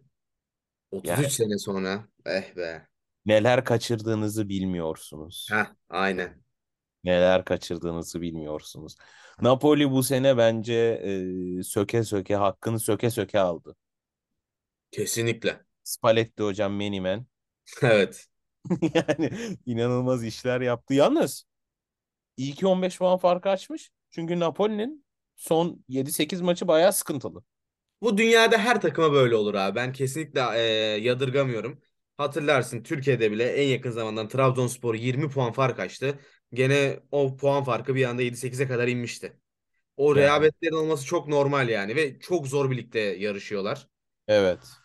Yani 1.03 1.27
33 1.27 1.31
sene 1.31 1.57
sonra 1.59 2.09
eh 2.25 2.55
be. 2.57 2.87
neler 3.25 3.63
kaçırdığınızı 3.65 4.49
bilmiyorsunuz. 4.49 5.55
Heh, 5.55 5.75
aynen. 5.89 6.43
Neler 7.03 7.45
kaçırdığınızı 7.45 8.21
bilmiyorsunuz. 8.21 8.95
Napoli 9.41 9.91
bu 9.91 10.03
sene 10.03 10.37
bence 10.37 10.73
e, 11.59 11.63
söke 11.63 12.03
söke 12.03 12.35
hakkını 12.35 12.79
söke 12.79 13.09
söke 13.09 13.39
aldı. 13.39 13.75
Kesinlikle. 14.91 15.65
Spalletti 15.83 16.43
hocam 16.43 16.73
Menimen. 16.75 17.25
Evet. 17.81 18.27
Yani 18.93 19.31
inanılmaz 19.65 20.23
işler 20.25 20.61
yaptı. 20.61 20.93
Yalnız 20.93 21.45
iyi 22.37 22.55
ki 22.55 22.67
15 22.67 22.97
puan 22.99 23.17
farkı 23.17 23.49
açmış. 23.49 23.91
Çünkü 24.11 24.39
Napoli'nin 24.39 25.05
son 25.35 25.83
7-8 25.89 26.41
maçı 26.41 26.67
bayağı 26.67 26.93
sıkıntılı. 26.93 27.43
Bu 28.01 28.17
dünyada 28.17 28.57
her 28.57 28.81
takıma 28.81 29.13
böyle 29.13 29.35
olur 29.35 29.53
abi. 29.55 29.75
Ben 29.75 29.93
kesinlikle 29.93 30.41
e, 30.55 30.61
yadırgamıyorum. 31.01 31.81
Hatırlarsın 32.17 32.83
Türkiye'de 32.83 33.31
bile 33.31 33.43
en 33.63 33.67
yakın 33.67 33.91
zamandan 33.91 34.27
Trabzonspor 34.27 34.95
20 34.95 35.29
puan 35.29 35.51
fark 35.53 35.79
açtı. 35.79 36.19
Gene 36.53 36.99
o 37.11 37.37
puan 37.37 37.63
farkı 37.63 37.95
bir 37.95 38.05
anda 38.05 38.21
7-8'e 38.21 38.67
kadar 38.67 38.87
inmişti. 38.87 39.39
O 39.97 40.15
Yani 40.15 40.31
rehavetlerin 40.31 40.73
olması 40.75 41.05
çok 41.05 41.27
normal 41.27 41.69
yani 41.69 41.95
ve 41.95 42.19
çok 42.19 42.47
zor 42.47 42.71
bir 42.71 42.77
ligde 42.77 42.99
yarışıyorlar. 42.99 43.87
evet. 44.27 44.79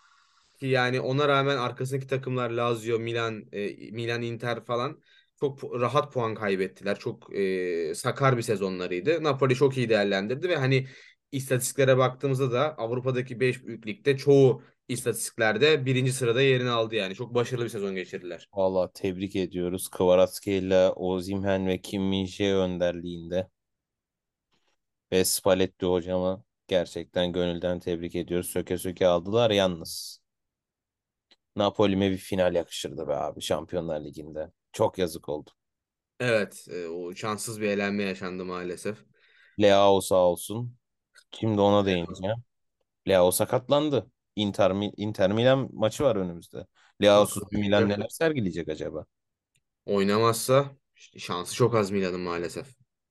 Ki 0.60 0.66
yani 0.66 1.00
ona 1.00 1.28
rağmen 1.28 1.56
arkasındaki 1.56 2.06
takımlar 2.06 2.50
Lazio, 2.50 2.98
Milan, 2.98 3.46
e, 3.52 3.90
Milan, 3.90 4.22
Inter 4.22 4.64
falan 4.64 5.00
çok 5.42 5.80
rahat 5.80 6.12
puan 6.12 6.34
kaybettiler. 6.34 6.98
Çok 6.98 7.36
e, 7.36 7.94
sakar 7.94 8.36
bir 8.36 8.42
sezonlarıydı. 8.42 9.22
Napoli 9.22 9.54
çok 9.54 9.76
iyi 9.76 9.88
değerlendirdi 9.88 10.48
ve 10.48 10.56
hani 10.56 10.86
istatistiklere 11.32 11.98
baktığımızda 11.98 12.52
da 12.52 12.78
Avrupa'daki 12.78 13.40
5 13.40 13.64
büyük 13.64 14.18
çoğu 14.18 14.62
istatistiklerde 14.88 15.86
birinci 15.86 16.12
sırada 16.12 16.42
yerini 16.42 16.70
aldı 16.70 16.94
yani. 16.94 17.14
Çok 17.14 17.34
başarılı 17.34 17.64
bir 17.64 17.68
sezon 17.70 17.94
geçirdiler. 17.94 18.48
Valla 18.54 18.92
tebrik 18.92 19.36
ediyoruz. 19.36 19.88
Kvaratskhelia, 19.88 20.92
Osimhen 20.92 21.66
ve 21.66 21.80
Kim 21.80 22.02
Min-jae 22.02 22.54
önderliğinde. 22.54 23.48
Ve 25.12 25.24
Spalletti 25.24 25.86
hocama 25.86 26.44
gerçekten 26.68 27.32
gönülden 27.32 27.80
tebrik 27.80 28.14
ediyoruz. 28.14 28.50
Söke 28.50 28.78
söke 28.78 29.06
aldılar 29.06 29.50
yalnız. 29.50 30.22
Napoli'me 31.56 32.10
bir 32.10 32.16
final 32.16 32.54
yakışırdı 32.54 33.08
be 33.08 33.14
abi 33.14 33.40
Şampiyonlar 33.40 34.04
Ligi'nde. 34.04 34.50
Çok 34.72 34.98
yazık 34.98 35.28
oldu. 35.28 35.50
Evet, 36.20 36.66
e, 36.70 36.86
o 36.88 37.14
şanssız 37.14 37.60
bir 37.60 37.66
elenme 37.68 38.02
yaşandı 38.02 38.44
maalesef. 38.44 38.98
Leao 39.60 40.00
sağ 40.00 40.16
olsun. 40.16 40.76
Şimdi 41.40 41.60
ona 41.60 41.86
değineceğim. 41.86 42.36
Leao 43.08 43.30
sakatlandı. 43.30 44.10
Inter, 44.36 44.72
Inter 44.96 45.32
Milan 45.32 45.68
maçı 45.72 46.04
var 46.04 46.16
önümüzde. 46.16 46.66
Leao'suz 47.02 47.52
bir 47.52 47.58
Milan 47.58 47.88
neler 47.88 48.08
sergileyecek 48.08 48.68
acaba? 48.68 49.06
Oynamazsa 49.86 50.76
şansı 51.18 51.54
çok 51.54 51.74
az 51.74 51.90
Milan'ın 51.90 52.20
maalesef. 52.20 52.66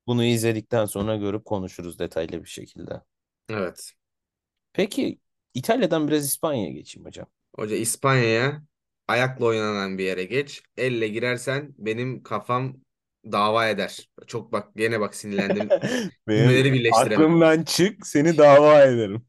Bunu 0.08 0.24
izledikten 0.24 0.86
sonra 0.86 1.16
görüp 1.16 1.46
konuşuruz 1.46 2.00
detaylı 2.00 2.44
bir 2.44 2.50
şekilde. 2.50 3.02
Evet. 3.50 3.94
Peki 4.74 5.20
İtalya'dan 5.54 6.08
biraz 6.08 6.26
İspanya'ya 6.26 6.72
geçeyim 6.72 7.06
hocam. 7.06 7.28
Hoca 7.56 7.76
İspanya'ya 7.76 8.64
ayakla 9.12 9.46
oynanan 9.46 9.98
bir 9.98 10.04
yere 10.04 10.24
geç. 10.24 10.64
Elle 10.78 11.08
girersen 11.08 11.76
benim 11.78 12.24
kafam 12.24 12.78
dava 13.32 13.68
eder. 13.68 14.10
Çok 14.28 14.52
bak 14.52 14.68
gene 14.76 15.00
bak 15.00 15.16
sinirlendim. 15.16 15.70
Cümleleri 16.30 16.74
birleştiremedim. 16.74 17.22
aklımdan 17.22 17.64
çık 17.64 18.08
seni 18.08 18.38
dava 18.38 18.82
ederim. 18.82 19.22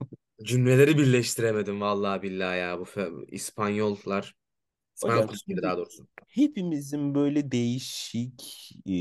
Cümleleri 0.42 0.98
birleştiremedim 0.98 1.80
vallahi 1.80 2.22
billahi 2.22 2.58
ya 2.58 2.80
bu 2.80 2.86
İspanyollar. 3.28 4.34
Hocam 5.02 5.28
daha 5.62 5.76
doğrusu. 5.76 6.06
hepimizin 6.28 7.14
böyle 7.14 7.52
değişik 7.52 8.42
e, 8.86 8.92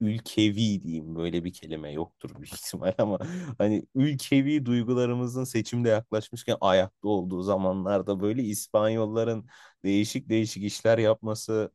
ülkevi 0.00 0.82
diyeyim 0.82 1.16
böyle 1.16 1.44
bir 1.44 1.52
kelime 1.52 1.92
yoktur 1.92 2.30
büyük 2.36 2.52
ihtimal 2.54 2.94
ama 2.98 3.18
hani 3.58 3.86
ülkevi 3.94 4.66
duygularımızın 4.66 5.44
seçimde 5.44 5.88
yaklaşmışken 5.88 6.56
ayakta 6.60 7.08
olduğu 7.08 7.42
zamanlarda 7.42 8.20
böyle 8.20 8.42
İspanyolların 8.42 9.46
değişik 9.84 10.28
değişik 10.28 10.64
işler 10.64 10.98
yapması 10.98 11.72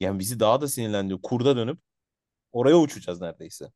yani 0.00 0.18
bizi 0.18 0.40
daha 0.40 0.60
da 0.60 0.68
sinirlendiriyor. 0.68 1.20
Kurda 1.22 1.56
dönüp 1.56 1.80
oraya 2.52 2.76
uçacağız 2.78 3.20
neredeyse. 3.20 3.66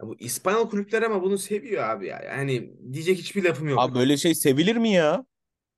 Ya 0.00 0.06
bu 0.08 0.16
İspanyol 0.18 0.70
kulüpler 0.70 1.02
ama 1.02 1.22
bunu 1.22 1.38
seviyor 1.38 1.82
abi 1.82 2.06
ya. 2.06 2.20
Yani 2.22 2.72
diyecek 2.92 3.18
hiçbir 3.18 3.44
lafım 3.44 3.68
yok. 3.68 3.80
Abi 3.80 3.94
böyle 3.94 4.16
şey 4.16 4.34
sevilir 4.34 4.76
mi 4.76 4.90
ya? 4.90 5.24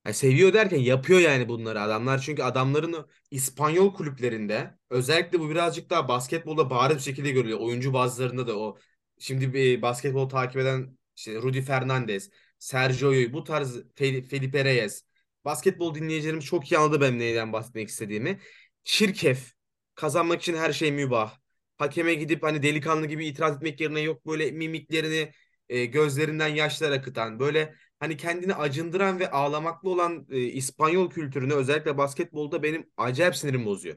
Yani 0.06 0.14
seviyor 0.14 0.52
derken 0.52 0.78
yapıyor 0.78 1.20
yani 1.20 1.48
bunları 1.48 1.80
adamlar. 1.80 2.18
Çünkü 2.18 2.42
adamların 2.42 3.06
İspanyol 3.30 3.94
kulüplerinde 3.94 4.78
özellikle 4.90 5.40
bu 5.40 5.50
birazcık 5.50 5.90
daha 5.90 6.08
basketbolda 6.08 6.70
bariz 6.70 6.96
bir 6.96 7.02
şekilde 7.02 7.30
görülüyor. 7.30 7.60
Oyuncu 7.60 7.92
bazılarında 7.92 8.46
da 8.46 8.58
o 8.58 8.78
şimdi 9.18 9.54
bir 9.54 9.82
basketbol 9.82 10.28
takip 10.28 10.56
eden 10.56 10.98
işte 11.16 11.34
Rudy 11.34 11.60
Fernandez, 11.62 12.30
Sergio'yu 12.58 13.32
bu 13.32 13.44
tarz 13.44 13.76
Fel- 13.76 14.22
Felipe 14.28 14.64
Reyes. 14.64 15.04
Basketbol 15.44 15.94
dinleyicilerimiz 15.94 16.44
çok 16.44 16.72
iyi 16.72 16.78
anladı 16.78 17.00
benim 17.00 17.18
neyden 17.18 17.52
bahsetmek 17.52 17.88
istediğimi. 17.88 18.40
Çirkef. 18.84 19.52
Kazanmak 19.94 20.40
için 20.42 20.54
her 20.56 20.72
şey 20.72 20.92
mübah. 20.92 21.38
Hakeme 21.78 22.14
gidip 22.14 22.42
hani 22.42 22.62
delikanlı 22.62 23.06
gibi 23.06 23.26
itiraz 23.26 23.56
etmek 23.56 23.80
yerine 23.80 24.00
yok 24.00 24.26
böyle 24.26 24.50
mimiklerini 24.50 25.32
e, 25.68 25.84
gözlerinden 25.84 26.48
yaşlar 26.48 26.90
akıtan 26.92 27.38
böyle 27.40 27.74
hani 28.02 28.16
kendini 28.16 28.54
acındıran 28.54 29.18
ve 29.20 29.30
ağlamaklı 29.30 29.90
olan 29.90 30.26
e, 30.30 30.38
İspanyol 30.40 31.10
kültürünü 31.10 31.54
özellikle 31.54 31.98
basketbolda 31.98 32.62
benim 32.62 32.90
acayip 32.96 33.36
sinirim 33.36 33.66
bozuyor. 33.66 33.96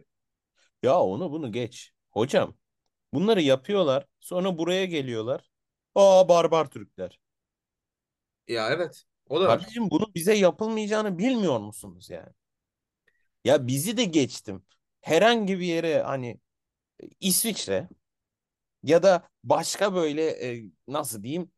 Ya 0.84 1.00
onu 1.00 1.32
bunu 1.32 1.52
geç. 1.52 1.94
Hocam 2.10 2.56
bunları 3.14 3.42
yapıyorlar 3.42 4.06
sonra 4.20 4.58
buraya 4.58 4.86
geliyorlar. 4.86 5.50
Aa 5.96 6.30
barbar 6.30 6.70
Türkler. 6.72 7.20
Ya 8.48 8.70
evet 8.70 9.04
o 9.30 9.42
da 9.42 9.48
var. 9.48 9.60
Kardeşim 9.60 9.90
bunun 9.92 10.12
bize 10.16 10.34
yapılmayacağını 10.34 11.18
bilmiyor 11.18 11.60
musunuz 11.60 12.10
yani? 12.10 12.30
Ya 13.46 13.68
bizi 13.68 13.98
de 13.98 14.04
geçtim. 14.06 14.64
Herhangi 15.02 15.60
bir 15.60 15.66
yere 15.66 16.02
hani 16.04 16.40
İsviçre 17.22 17.90
ya 18.84 19.04
da 19.04 19.30
başka 19.44 19.96
böyle 19.96 20.30
e, 20.56 20.66
nasıl 20.88 21.24
diyeyim 21.24 21.52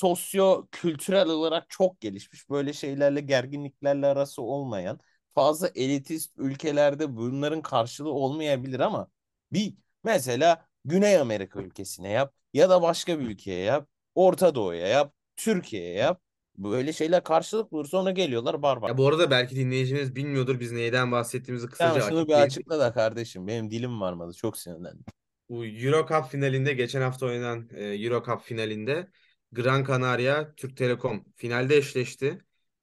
sosyo 0.00 0.66
kültürel 0.72 1.28
olarak 1.28 1.70
çok 1.70 2.00
gelişmiş 2.00 2.50
böyle 2.50 2.72
şeylerle 2.72 3.20
gerginliklerle 3.20 4.06
arası 4.06 4.42
olmayan 4.42 5.00
fazla 5.34 5.70
elitist 5.74 6.32
ülkelerde 6.36 7.16
bunların 7.16 7.62
karşılığı 7.62 8.12
olmayabilir 8.12 8.80
ama 8.80 9.08
bir 9.52 9.74
mesela 10.04 10.66
Güney 10.84 11.18
Amerika 11.18 11.60
ülkesine 11.62 12.10
yap 12.10 12.34
ya 12.54 12.70
da 12.70 12.82
başka 12.82 13.20
bir 13.20 13.26
ülkeye 13.26 13.64
yap 13.64 13.88
Orta 14.14 14.54
Doğu'ya 14.54 14.86
yap 14.86 15.14
Türkiye'ye 15.36 15.94
yap 15.94 16.22
böyle 16.58 16.92
şeyler 16.92 17.24
karşılık 17.24 17.72
bulur 17.72 17.86
sonra 17.86 18.10
geliyorlar 18.10 18.62
barbar. 18.62 18.88
Ya 18.88 18.98
bu 18.98 19.08
arada 19.08 19.30
belki 19.30 19.56
dinleyicimiz 19.56 20.16
bilmiyordur 20.16 20.60
biz 20.60 20.72
neyden 20.72 21.12
bahsettiğimizi 21.12 21.66
kısaca 21.66 22.00
şunu 22.00 22.28
bir 22.28 22.34
açıkla 22.34 22.78
da 22.78 22.92
kardeşim 22.92 23.46
benim 23.46 23.70
dilim 23.70 24.00
varmadı 24.00 24.32
çok 24.34 24.56
sinirlendim. 24.56 25.04
Bu 25.48 25.66
Euro 25.66 26.06
Cup 26.06 26.30
finalinde 26.30 26.72
geçen 26.72 27.00
hafta 27.00 27.26
oynanan 27.26 27.68
e, 27.74 27.84
Euro 27.84 28.22
Cup 28.24 28.42
finalinde 28.42 29.08
Gran 29.52 29.84
Canaria 29.84 30.54
Türk 30.54 30.76
Telekom 30.76 31.24
finalde 31.36 31.76
eşleşti. 31.76 32.38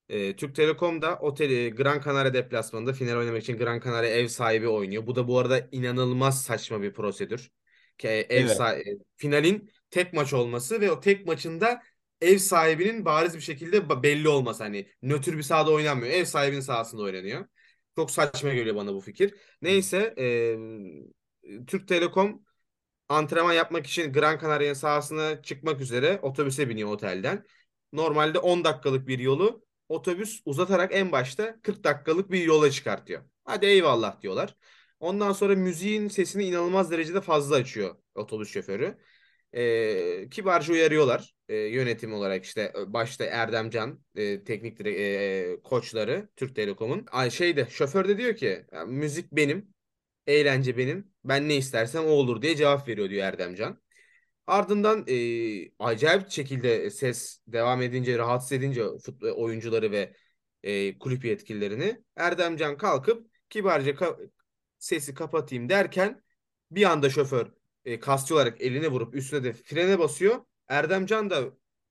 E, 0.10 0.36
Türk 0.36 0.56
Telekom 0.56 1.02
da 1.02 1.20
otel 1.20 1.52
e, 1.52 1.70
Gran 1.70 2.02
Canaria 2.02 2.34
deplasmanında 2.34 2.94
final 2.94 3.18
oynamak 3.18 3.42
için 3.44 3.58
Gran 3.58 3.80
Canaria 3.80 4.10
ev 4.10 4.28
sahibi 4.28 4.68
oynuyor. 4.68 5.08
Bu 5.08 5.16
da 5.16 5.28
bu 5.28 5.40
arada 5.40 5.68
inanılmaz 5.72 6.44
saçma 6.44 6.82
bir 6.82 6.94
prosedür. 6.94 7.52
Ki, 7.98 8.08
e, 8.08 8.12
ev 8.20 8.46
Evet. 8.46 8.58
sahibi, 8.58 8.98
finalin 9.16 9.72
tek 9.92 10.14
maç 10.14 10.34
olması 10.34 10.82
ve 10.82 10.92
o 10.92 11.00
tek 11.00 11.26
maçında 11.26 11.84
ev 12.22 12.38
sahibinin 12.38 13.06
bariz 13.06 13.36
bir 13.36 13.42
şekilde 13.42 14.04
belli 14.04 14.30
olması. 14.30 14.64
Hani 14.64 14.88
nötr 15.02 15.38
bir 15.38 15.44
sahada 15.44 15.72
oynanmıyor. 15.72 16.14
Ev 16.14 16.26
sahibinin 16.26 16.62
sahasında 16.62 17.02
oynanıyor. 17.02 17.46
Çok 17.96 18.12
saçma 18.12 18.54
geliyor 18.54 18.76
bana 18.76 18.94
bu 18.94 19.02
fikir. 19.02 19.36
Neyse 19.62 20.14
e, 20.18 20.58
Türk 21.68 21.88
Telekom 21.88 22.44
antrenman 23.10 23.54
yapmak 23.54 23.88
için 23.88 24.14
Gran 24.14 24.40
Canaria'nın 24.40 24.74
sahasına 24.74 25.42
çıkmak 25.42 25.82
üzere 25.82 26.20
otobüse 26.22 26.70
biniyor 26.70 26.90
otelden. 26.90 27.46
Normalde 27.94 28.40
10 28.40 28.64
dakikalık 28.64 29.08
bir 29.08 29.20
yolu 29.20 29.66
otobüs 29.90 30.42
uzatarak 30.46 30.96
en 30.96 31.12
başta 31.12 31.62
40 31.62 31.84
dakikalık 31.84 32.32
bir 32.32 32.42
yola 32.44 32.72
çıkartıyor. 32.72 33.22
Hadi 33.46 33.66
eyvallah 33.66 34.22
diyorlar. 34.22 34.56
Ondan 35.00 35.32
sonra 35.32 35.56
müziğin 35.56 36.08
sesini 36.08 36.46
inanılmaz 36.46 36.92
derecede 36.92 37.22
fazla 37.22 37.56
açıyor 37.56 37.96
otobüs 38.16 38.50
şoförü. 38.52 38.98
Ee, 39.54 40.30
kibarca 40.32 40.74
uyarıyorlar 40.74 41.36
ee, 41.50 41.56
yönetim 41.56 42.14
olarak 42.14 42.44
işte 42.46 42.74
başta 42.88 43.24
Erdemcan 43.26 44.00
e, 44.16 44.44
teknik 44.44 44.80
direk- 44.80 44.98
e, 45.00 45.62
koçları 45.64 46.30
Türk 46.36 46.56
Telekom'un. 46.56 47.06
Ay 47.12 47.32
şeyde 47.32 47.68
şoför 47.70 48.08
de 48.08 48.18
diyor 48.18 48.36
ki 48.36 48.66
"Ya, 48.72 48.86
müzik 48.86 49.32
benim 49.32 49.74
Eğlence 50.28 50.78
benim. 50.78 51.12
Ben 51.24 51.50
ne 51.50 51.56
istersem 51.58 52.06
o 52.06 52.10
olur 52.10 52.42
diye 52.42 52.56
cevap 52.56 52.88
veriyor 52.88 53.10
diyor 53.10 53.24
Erdemcan. 53.28 53.82
Ardından 54.48 55.06
e, 55.08 55.16
acayip 55.80 56.30
şekilde 56.32 56.90
ses 56.90 57.40
devam 57.48 57.82
edince, 57.82 58.18
rahatsız 58.18 58.52
edince 58.52 58.84
futbol 59.06 59.30
oyuncuları 59.30 59.92
ve 59.92 60.14
e, 60.64 61.00
kulüp 61.00 61.26
yetkililerini 61.26 62.04
Erdemcan 62.16 62.78
kalkıp 62.78 63.28
kibarca 63.50 63.92
ka- 63.92 64.30
sesi 64.80 65.14
kapatayım 65.14 65.70
derken 65.70 66.24
bir 66.72 66.84
anda 66.84 67.10
şoför 67.10 67.52
e, 67.86 68.00
kasti 68.00 68.34
olarak 68.34 68.62
eline 68.62 68.88
vurup 68.88 69.16
üstüne 69.16 69.44
de 69.44 69.54
frene 69.54 70.00
basıyor. 70.00 70.46
Erdemcan 70.68 71.30
da 71.30 71.44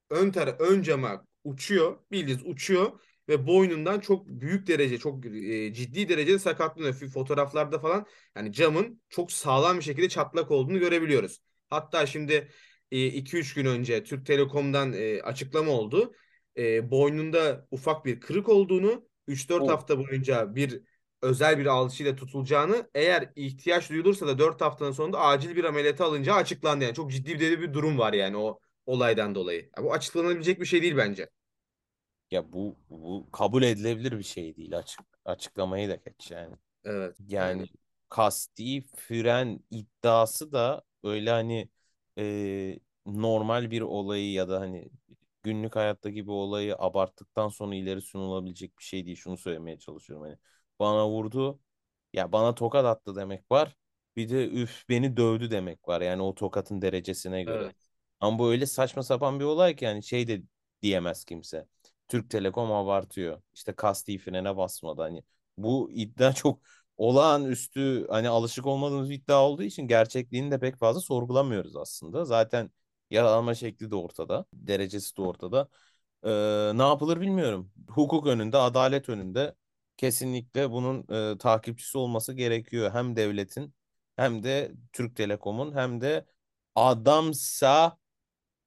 ön 0.09 0.31
tara 0.31 0.51
ön 0.59 0.81
cama 0.81 1.25
uçuyor. 1.43 1.97
Bildiğiniz 2.11 2.45
uçuyor 2.45 2.99
ve 3.29 3.47
boynundan 3.47 3.99
çok 3.99 4.27
büyük 4.27 4.67
derece 4.67 4.97
çok 4.97 5.25
e, 5.25 5.73
ciddi 5.73 6.09
derecede 6.09 6.39
sakatlanıyor. 6.39 6.93
Fotoğraflarda 6.93 7.79
falan 7.79 8.05
yani 8.35 8.53
camın 8.53 9.01
çok 9.09 9.31
sağlam 9.31 9.77
bir 9.77 9.83
şekilde 9.83 10.09
çatlak 10.09 10.51
olduğunu 10.51 10.79
görebiliyoruz. 10.79 11.41
Hatta 11.69 12.05
şimdi 12.05 12.47
2-3 12.91 13.53
gün 13.53 13.65
önce 13.65 14.03
Türk 14.03 14.25
Telekom'dan 14.25 14.93
e, 14.93 15.21
açıklama 15.21 15.71
oldu. 15.71 16.13
E, 16.57 16.91
boynunda 16.91 17.67
ufak 17.71 18.05
bir 18.05 18.19
kırık 18.19 18.49
olduğunu 18.49 19.07
3-4 19.27 19.63
Oh. 19.63 19.69
hafta 19.69 19.97
boyunca 19.99 20.55
bir 20.55 20.81
özel 21.21 21.59
bir 21.59 21.65
alçıyla 21.65 22.15
tutulacağını 22.15 22.89
eğer 22.95 23.31
ihtiyaç 23.35 23.89
duyulursa 23.89 24.27
da 24.27 24.39
4 24.39 24.61
haftanın 24.61 24.91
sonunda 24.91 25.19
acil 25.19 25.55
bir 25.55 25.63
ameliyata 25.63 26.05
alınacağı 26.05 26.35
açıklandı. 26.35 26.83
Yani 26.83 26.93
çok 26.95 27.11
ciddi 27.11 27.39
bir, 27.39 27.61
bir 27.61 27.73
durum 27.73 27.97
var 27.97 28.13
yani 28.13 28.37
o 28.37 28.59
olaydan 28.85 29.35
dolayı. 29.35 29.69
Ya 29.77 29.83
bu 29.83 29.93
açıklanabilecek 29.93 30.59
bir 30.61 30.65
şey 30.65 30.81
değil 30.81 30.97
bence. 30.97 31.29
Ya 32.31 32.53
bu 32.53 32.75
bu 32.89 33.27
kabul 33.31 33.63
edilebilir 33.63 34.11
bir 34.17 34.23
şey 34.23 34.55
değil 34.57 34.77
açık 34.77 35.01
açıklamayı 35.25 35.89
da 35.89 35.95
geç 35.95 36.31
yani. 36.31 36.55
Evet 36.83 37.17
Yani 37.39 37.63
yani 37.63 37.67
kasti 38.09 38.81
fren 38.97 39.59
iddiası 39.71 40.51
da 40.51 40.83
öyle 41.03 41.31
hani 41.31 41.69
e, 42.19 42.79
normal 43.05 43.71
bir 43.71 43.81
olayı 43.81 44.31
ya 44.33 44.49
da 44.49 44.59
hani 44.61 44.89
günlük 45.43 45.75
hayattaki 45.75 46.15
bir 46.27 46.31
olayı 46.31 46.75
abarttıktan 46.77 47.49
sonra 47.49 47.75
ileri 47.75 48.01
sunulabilecek 48.01 48.79
bir 48.79 48.83
şey 48.83 49.05
değil. 49.05 49.17
Şunu 49.17 49.37
söylemeye 49.37 49.79
çalışıyorum 49.79 50.25
hani 50.27 50.37
bana 50.79 51.09
vurdu 51.09 51.59
ya 52.13 52.31
bana 52.31 52.55
tokat 52.55 52.85
attı 52.85 53.15
demek 53.15 53.51
var. 53.51 53.75
Bir 54.15 54.29
de 54.29 54.47
üf 54.49 54.89
beni 54.89 55.17
dövdü 55.17 55.51
demek 55.51 55.87
var 55.87 56.01
yani 56.01 56.21
o 56.21 56.35
tokatın 56.35 56.81
derecesine 56.81 57.43
göre. 57.43 57.67
evet. 57.67 57.89
Ama 58.19 58.39
bu 58.39 58.51
öyle 58.51 58.65
saçma 58.65 59.03
sapan 59.03 59.39
bir 59.39 59.45
olay 59.45 59.75
ki 59.75 59.85
yani 59.85 60.03
şey 60.03 60.27
de 60.27 60.41
diyemez 60.81 61.25
kimse. 61.25 61.67
Türk 62.07 62.29
Telekom 62.29 62.71
abartıyor. 62.71 63.41
İşte 63.53 63.73
kasti 63.73 64.17
frene 64.17 64.57
basmadı 64.57 65.01
hani. 65.01 65.23
Bu 65.57 65.91
iddia 65.91 66.33
çok 66.33 66.61
olağanüstü 66.97 68.07
hani 68.09 68.29
alışık 68.29 68.65
olmadığımız 68.65 69.11
iddia 69.11 69.43
olduğu 69.47 69.63
için 69.63 69.87
gerçekliğini 69.87 70.51
de 70.51 70.59
pek 70.59 70.77
fazla 70.79 71.01
sorgulamıyoruz 71.01 71.75
aslında. 71.75 72.25
Zaten 72.25 72.71
yaralanma 73.09 73.55
şekli 73.55 73.91
de 73.91 73.95
ortada, 73.95 74.45
derecesi 74.53 75.17
de 75.17 75.21
ortada. 75.21 75.69
Ee, 76.23 76.71
ne 76.77 76.81
yapılır 76.83 77.21
bilmiyorum. 77.21 77.71
Hukuk 77.89 78.27
önünde, 78.27 78.57
adalet 78.57 79.09
önünde 79.09 79.55
kesinlikle 79.97 80.71
bunun 80.71 81.05
e, 81.33 81.37
takipçisi 81.37 81.97
olması 81.97 82.33
gerekiyor. 82.33 82.91
Hem 82.93 83.15
devletin 83.15 83.73
hem 84.15 84.43
de 84.43 84.71
Türk 84.93 85.15
Telekom'un 85.15 85.75
hem 85.75 86.01
de 86.01 86.25
adamsa 86.75 87.97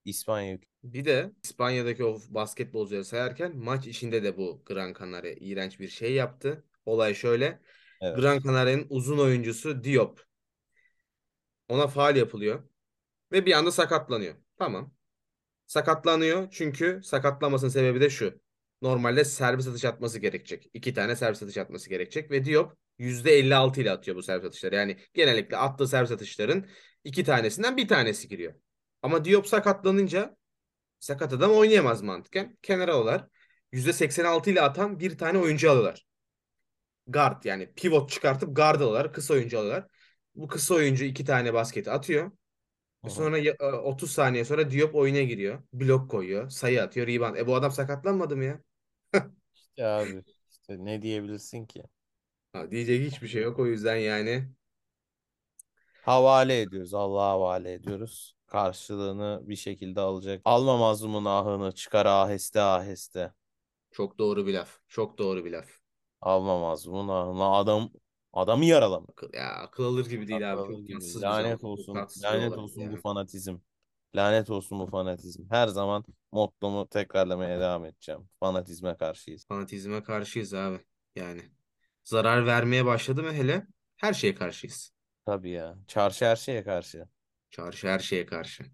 İspanya. 0.04 0.59
Bir 0.83 1.05
de 1.05 1.33
İspanya'daki 1.43 2.05
o 2.05 2.19
basketbolcuları 2.29 3.05
sayarken 3.05 3.57
maç 3.57 3.87
içinde 3.87 4.23
de 4.23 4.37
bu 4.37 4.63
Gran 4.67 4.95
Canaria 4.99 5.35
iğrenç 5.41 5.81
bir 5.81 5.89
şey 5.89 6.13
yaptı. 6.13 6.65
Olay 6.87 7.15
şöyle. 7.15 7.61
Gran 8.01 8.35
Evet. 8.35 8.45
Canaria'nın 8.45 8.87
uzun 8.91 9.19
oyuncusu 9.19 9.85
Diop. 9.85 10.25
Ona 11.69 11.87
faal 11.87 12.17
yapılıyor 12.17 12.63
ve 13.33 13.47
bir 13.47 13.53
anda 13.53 13.71
sakatlanıyor. 13.71 14.35
Tamam. 14.59 14.95
Sakatlanıyor 15.67 16.49
çünkü 16.51 17.01
sakatlanmasının 17.05 17.71
sebebi 17.71 18.01
de 18.01 18.11
şu. 18.11 18.41
Normalde 18.83 19.25
servis 19.25 19.69
atış 19.69 19.85
atması 19.85 20.19
gerekecek. 20.19 20.71
İki 20.75 20.95
tane 20.95 21.17
servis 21.17 21.43
atış 21.43 21.57
atması 21.57 21.91
gerekecek 21.91 22.31
ve 22.31 22.45
Diop 22.45 22.77
%56 22.99 23.81
ile 23.81 23.91
atıyor 23.91 24.17
bu 24.17 24.23
servis 24.23 24.45
atışları. 24.45 24.75
Yani 24.75 24.97
genellikle 25.15 25.57
attığı 25.57 25.89
servis 25.89 26.11
atışların 26.11 26.67
iki 27.05 27.25
tanesinden 27.25 27.77
bir 27.77 27.89
tanesi 27.89 28.29
giriyor. 28.29 28.55
Ama 29.03 29.25
Diop 29.25 29.47
sakatlanınca 29.47 30.37
sakat 31.00 31.33
adam 31.33 31.52
oynayamaz 31.52 32.03
mantıken. 32.03 32.59
Kenara 32.62 32.92
alıyorlar. 32.94 33.27
%86 33.72 34.51
ile 34.51 34.61
atan 34.61 35.01
bir 35.01 35.18
tane 35.18 35.38
oyuncu 35.38 35.70
alıyorlar. 35.70 36.07
Guard 37.07 37.44
yani 37.44 37.72
pivot 37.77 38.11
çıkartıp 38.11 38.57
guard 38.57 38.81
alıyorlar. 38.81 39.12
Kısa 39.12 39.35
oyuncu 39.35 39.59
alıyorlar. 39.59 39.87
Bu 40.35 40.48
kısa 40.48 40.75
oyuncu 40.75 41.05
iki 41.05 41.25
tane 41.25 41.55
basketi 41.55 41.90
atıyor. 41.90 42.33
Hı. 43.05 43.11
Sonra 43.11 43.38
ya- 43.38 43.57
e, 43.61 43.64
30 43.64 44.12
saniye 44.12 44.44
sonra 44.44 44.70
Diop 44.70 44.94
oyuna 44.94 45.20
giriyor. 45.20 45.62
Blok 45.72 46.11
koyuyor. 46.11 46.51
Sayı 46.51 46.83
atıyor. 46.83 47.07
Rebound. 47.07 47.37
E 47.37 47.46
bu 47.46 47.55
adam 47.55 47.72
sakatlanmadı 47.72 48.37
mı 48.37 48.44
ya? 48.44 48.61
İşte 49.55 49.87
abi 49.87 50.25
işte 50.51 50.85
ne 50.85 51.03
diyebilirsin 51.03 51.66
ki? 51.66 51.83
Ha, 52.53 52.70
diyecek 52.70 53.12
hiçbir 53.12 53.29
şey 53.29 53.42
yok. 53.42 53.59
O 53.59 53.66
yüzden 53.66 53.96
yani 53.96 54.48
Havale 56.03 56.61
ediyoruz. 56.61 56.94
Allah'a 56.94 57.31
havale 57.31 57.72
ediyoruz. 57.72 58.37
Karşılığını 58.51 59.41
bir 59.43 59.57
şekilde 59.57 60.01
alacak. 60.01 60.43
Alma 60.45 60.77
mazlumun 60.77 61.25
ahını 61.25 61.73
çıkar 61.73 62.07
aheste 62.07 62.61
aheste. 62.61 63.33
çok 63.93 64.19
doğru 64.19 64.47
bir 64.47 64.55
laf. 64.55 64.79
Çok 64.89 65.19
doğru 65.19 65.45
bir 65.45 65.53
laf. 65.53 65.69
Alma 66.21 66.59
mazlumun 66.59 67.09
ahını. 67.09 67.45
Adam 67.45 67.91
adamı 68.33 68.65
yaralama. 68.65 69.07
Akıl, 69.09 69.33
ya 69.33 69.49
akıl 69.53 69.85
alır 69.85 70.07
gibi 70.07 70.29
değil 70.29 70.53
abi. 70.53 70.61
Akıllı 70.61 70.77
Çok 70.77 70.87
gibi. 70.89 71.23
Lanet 71.23 71.65
olsun. 71.65 71.95
Lanet 72.23 72.53
olsun 72.59 72.87
bu 72.91 72.95
ya. 72.95 73.01
fanatizm. 73.01 73.57
Lanet 74.17 74.51
olsun 74.51 74.79
bu 74.79 74.87
fanatizm. 74.87 75.45
Her 75.51 75.69
zaman 75.69 76.05
mottomu 76.33 76.89
tekrarlamaya 76.89 77.61
devam 77.61 77.85
edeceğim. 77.85 78.29
Fanatizme 78.41 78.97
karşıyız. 78.97 79.47
Fanatizme 79.47 80.03
karşıyız 80.03 80.55
abi. 80.55 80.79
Yani 81.17 81.43
zarar 82.05 82.47
vermeye 82.47 82.85
başladı 82.85 83.23
mı 83.23 83.33
hele 83.33 83.67
her 83.97 84.13
şeye 84.13 84.35
karşıyız. 84.35 84.93
Tabii 85.27 85.51
ya. 85.51 85.77
Çarşı 85.87 86.25
her 86.25 86.37
şeye 86.37 86.65
karşı. 86.65 87.09
Çarşı 87.51 87.89
her 87.89 87.99
şeye 87.99 88.27
karşı. 88.27 88.65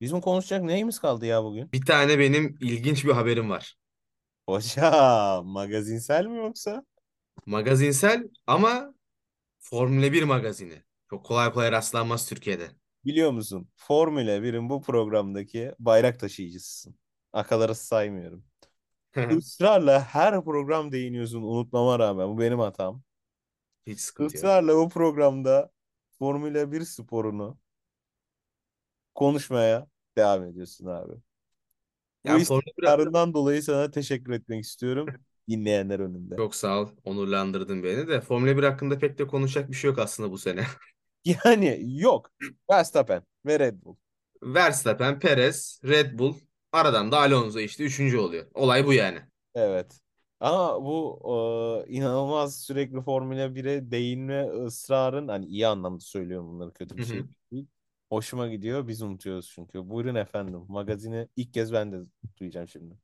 Bizim 0.00 0.20
konuşacak 0.20 0.62
neyimiz 0.62 0.98
kaldı 0.98 1.26
ya 1.26 1.44
bugün? 1.44 1.72
Bir 1.72 1.84
tane 1.84 2.18
benim 2.18 2.58
ilginç 2.60 3.04
bir 3.04 3.12
haberim 3.12 3.50
var. 3.50 3.76
Hocam 4.46 5.46
magazinsel 5.46 6.26
mi 6.26 6.36
yoksa? 6.36 6.84
Magazinsel 7.46 8.28
ama 8.46 8.94
Formula 9.58 10.12
1 10.12 10.22
magazini. 10.22 10.82
Çok 11.10 11.24
kolay 11.24 11.52
kolay 11.52 11.72
rastlanmaz 11.72 12.28
Türkiye'de. 12.28 12.70
Biliyor 13.04 13.30
musun? 13.30 13.68
Formula 13.76 14.42
1'in 14.42 14.70
bu 14.70 14.82
programdaki 14.82 15.74
bayrak 15.78 16.20
taşıyıcısısın. 16.20 16.98
Akaları 17.32 17.74
saymıyorum. 17.74 18.44
Israrla 19.38 20.04
her 20.04 20.44
program 20.44 20.92
değiniyorsun 20.92 21.42
unutmama 21.42 21.98
rağmen. 21.98 22.28
Bu 22.28 22.38
benim 22.38 22.58
hatam. 22.58 23.02
Hiç 23.86 24.00
sıkıntı 24.00 24.36
yok. 24.36 24.44
Israrla 24.44 24.76
bu 24.76 24.88
programda 24.88 25.70
Formula 26.18 26.72
1 26.72 26.84
sporunu 26.84 27.58
konuşmaya 29.18 29.86
devam 30.16 30.44
ediyorsun 30.44 30.86
abi. 30.86 31.14
Bu 32.24 32.28
Ya 32.28 32.38
Formula 32.40 32.62
1 32.78 32.84
hakkında 32.84 33.10
istikrarından 33.10 33.34
dolayı 33.34 33.62
sana 33.62 33.90
teşekkür 33.90 34.32
etmek 34.32 34.64
istiyorum 34.64 35.16
dinleyenler 35.48 36.00
önünde. 36.00 36.34
çok 36.36 36.54
sağ 36.54 36.80
ol. 36.80 36.88
Onurlandırdın 37.04 37.82
beni 37.82 38.08
de. 38.08 38.20
Formula 38.20 38.56
1 38.56 38.62
hakkında 38.62 38.98
pek 38.98 39.18
de 39.18 39.26
konuşacak 39.26 39.70
bir 39.70 39.76
şey 39.76 39.90
yok 39.90 39.98
aslında 39.98 40.30
bu 40.30 40.38
sene. 40.38 40.66
Yani 41.24 41.80
yok. 42.00 42.30
Verstappen 42.70 43.22
ve 43.46 43.58
Red 43.58 43.82
Bull. 43.82 43.96
Verstappen, 44.42 45.18
Perez, 45.18 45.80
Red 45.84 46.18
Bull. 46.18 46.34
Aradan 46.72 47.12
da 47.12 47.18
Alonso 47.18 47.58
işte 47.60 47.84
üçüncü 47.84 48.18
oluyor. 48.18 48.46
Olay 48.54 48.86
bu 48.86 48.92
yani. 48.92 49.18
Evet. 49.54 50.00
Ama 50.40 50.84
bu 50.84 51.20
e, 51.88 51.92
inanılmaz 51.92 52.60
sürekli 52.60 53.00
Formula 53.00 53.54
1'e 53.54 53.90
değinme 53.90 54.48
ısrarın 54.48 55.28
hani 55.28 55.46
iyi 55.46 55.66
anlamda 55.66 56.00
söylüyorum 56.00 56.48
bunları 56.48 56.72
kötü 56.72 56.96
bir 56.96 57.02
şey 57.04 57.22
değil. 57.52 57.66
Hoşuma 58.10 58.48
gidiyor. 58.48 58.88
Biz 58.88 59.02
unutuyoruz 59.02 59.50
çünkü. 59.54 59.88
Buyurun 59.88 60.14
efendim. 60.14 60.60
Magazini 60.68 61.28
ilk 61.36 61.54
kez 61.54 61.72
ben 61.72 61.92
de 61.92 61.96
duyacağım 62.40 62.68
şimdi. 62.68 62.94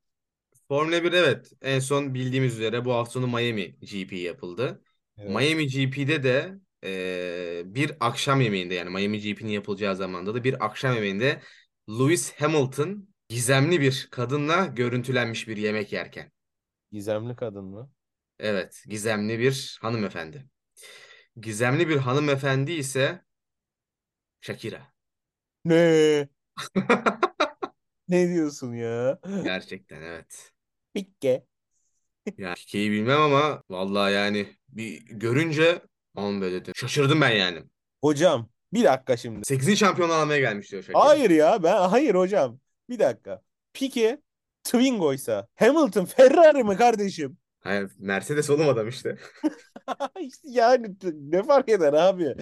Formula 0.67 1.03
1 1.03 1.13
evet. 1.13 1.51
En 1.61 1.79
son 1.79 2.13
bildiğimiz 2.13 2.53
üzere 2.53 2.85
bu 2.85 2.93
hafta 2.93 3.11
sonu 3.11 3.27
Miami 3.27 3.79
GP 3.79 4.15
yapıldı. 4.15 4.81
Evet. 5.17 5.35
Miami 5.35 5.67
GP'de 5.67 6.23
de 6.23 6.55
eee, 6.83 7.63
bir 7.65 7.91
akşam 7.99 8.41
yemeğinde 8.41 8.73
yani 8.73 8.89
Miami 8.89 9.19
GP'nin 9.19 9.51
yapılacağı 9.51 9.95
zamanda 9.95 10.35
da 10.35 10.43
bir 10.43 10.65
akşam 10.65 10.95
yemeğinde 10.95 11.41
Lewis 11.89 12.33
Hamilton 12.33 13.07
gizemli 13.29 13.81
bir 13.81 14.07
kadınla 14.11 14.65
görüntülenmiş 14.65 15.47
bir 15.47 15.57
yemek 15.57 15.93
yerken. 15.93 16.31
Gizemli 16.91 17.35
kadın 17.35 17.65
mı? 17.65 17.91
Evet, 18.39 18.83
gizemli 18.87 19.39
bir 19.39 19.77
hanımefendi. 19.81 20.45
Gizemli 21.41 21.89
bir 21.89 21.97
hanımefendi 21.97 22.71
ise 22.71 23.21
Shakira. 24.41 24.94
Ne? 25.65 26.27
Ne 28.07 28.29
diyorsun 28.29 28.73
ya? 28.73 29.19
Gerçekten 29.43 30.01
evet. 30.01 30.51
Pikke. 30.93 31.45
Yani 32.37 32.55
hikayeyi 32.55 32.91
bilmem 32.91 33.21
ama 33.21 33.63
vallahi 33.69 34.13
yani 34.13 34.47
bir 34.69 35.05
görünce 35.05 35.81
on 36.15 36.41
böyle 36.41 36.61
dedim. 36.61 36.73
Şaşırdım 36.75 37.21
ben 37.21 37.29
yani. 37.31 37.63
Hocam 38.01 38.49
bir 38.73 38.83
dakika 38.83 39.17
şimdi. 39.17 39.45
8. 39.45 39.77
şampiyonluğu 39.77 40.13
almaya 40.13 40.39
gelmiş 40.39 40.71
diyor 40.71 40.83
Shakira. 40.83 41.05
Hayır 41.05 41.29
ya 41.29 41.63
ben 41.63 41.89
hayır 41.89 42.15
hocam. 42.15 42.59
Bir 42.89 42.99
dakika. 42.99 43.41
Pique 43.73 44.21
Twingo'ysa 44.63 45.47
Hamilton 45.55 46.05
Ferrari 46.05 46.63
mi 46.63 46.77
kardeşim? 46.77 47.37
Hayır, 47.59 47.91
Mercedes 47.97 48.49
oğlum 48.49 48.69
adam 48.69 48.87
işte. 48.87 49.17
İşte 50.19 50.47
yani 50.49 50.95
ne 51.13 51.43
fark 51.43 51.69
eder 51.69 51.93
abi? 51.93 52.35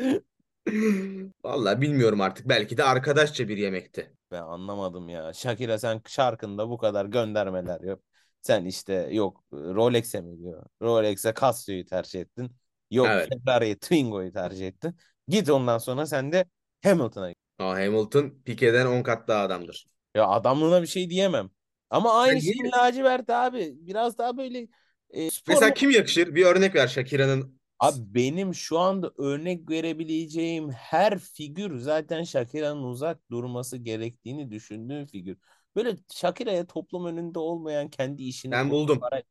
Vallahi 1.43 1.81
bilmiyorum 1.81 2.21
artık. 2.21 2.49
Belki 2.49 2.77
de 2.77 2.83
arkadaşça 2.83 3.47
bir 3.47 3.57
yemekti. 3.57 4.13
Ben 4.31 4.41
anlamadım 4.41 5.09
ya. 5.09 5.33
Shakira 5.33 5.79
sen 5.79 6.01
şarkında 6.07 6.69
bu 6.69 6.77
kadar 6.77 7.05
göndermeler 7.05 7.81
yok. 7.81 7.99
Sen 8.41 8.65
işte 8.65 8.93
yok 9.11 9.43
Rolex'e 9.53 10.21
mi 10.21 10.39
diyor? 10.39 10.65
Rolex'e 10.81 11.33
Casio'yu 11.41 11.85
tercih 11.85 12.21
ettin. 12.21 12.55
Yok 12.91 13.07
Evet. 13.09 13.29
Ferrari'ye 13.45 13.75
Twingo'yu 13.75 14.33
tercih 14.33 14.67
ettin. 14.67 14.97
Git 15.27 15.49
ondan 15.49 15.77
sonra 15.77 16.05
sen 16.05 16.31
de 16.31 16.45
Hamilton'a 16.83 17.29
git. 17.29 17.37
Aa, 17.59 17.71
Hamilton 17.71 18.41
Pique'den 18.45 18.85
10 18.85 19.03
kat 19.03 19.27
daha 19.27 19.43
adamdır. 19.43 19.85
Ya 20.15 20.27
adamlığına 20.27 20.81
bir 20.81 20.87
şey 20.87 21.09
diyemem. 21.09 21.49
Ama 21.89 22.13
aynı 22.13 22.41
şeyin 22.41 22.71
lacivert 22.71 23.29
abi. 23.29 23.73
Biraz 23.75 24.17
daha 24.17 24.37
böyle 24.37 24.67
e, 25.09 25.31
spor 25.31 25.53
Mesela 25.53 25.73
kim 25.73 25.91
yakışır? 25.91 26.35
Bir 26.35 26.45
örnek 26.45 26.75
ver 26.75 26.87
Shakira'nın. 26.87 27.59
Abi 27.83 28.15
benim 28.15 28.55
şu 28.55 28.79
anda 28.79 29.11
örnek 29.17 29.69
verebileceğim 29.69 30.71
her 30.71 31.19
figür 31.19 31.77
zaten 31.77 32.23
Shakira'nın 32.23 32.83
uzak 32.83 33.31
durması 33.31 33.77
gerektiğini 33.77 34.51
düşündüğüm 34.51 35.05
figür. 35.05 35.37
Böyle 35.75 35.97
Shakira'ya 36.13 36.67
toplum 36.67 37.05
önünde 37.05 37.39
olmayan 37.39 37.89
kendi 37.89 38.23
işini 38.23 38.51
Ben 38.51 38.69
buldum. 38.69 38.99
para, 38.99 39.23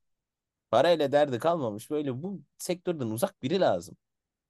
parayla 0.71 1.13
derdi 1.13 1.39
kalmamış. 1.39 1.91
Böyle 1.91 2.23
bu 2.23 2.43
sektörden 2.59 3.07
uzak 3.07 3.43
biri 3.43 3.61
lazım. 3.61 3.97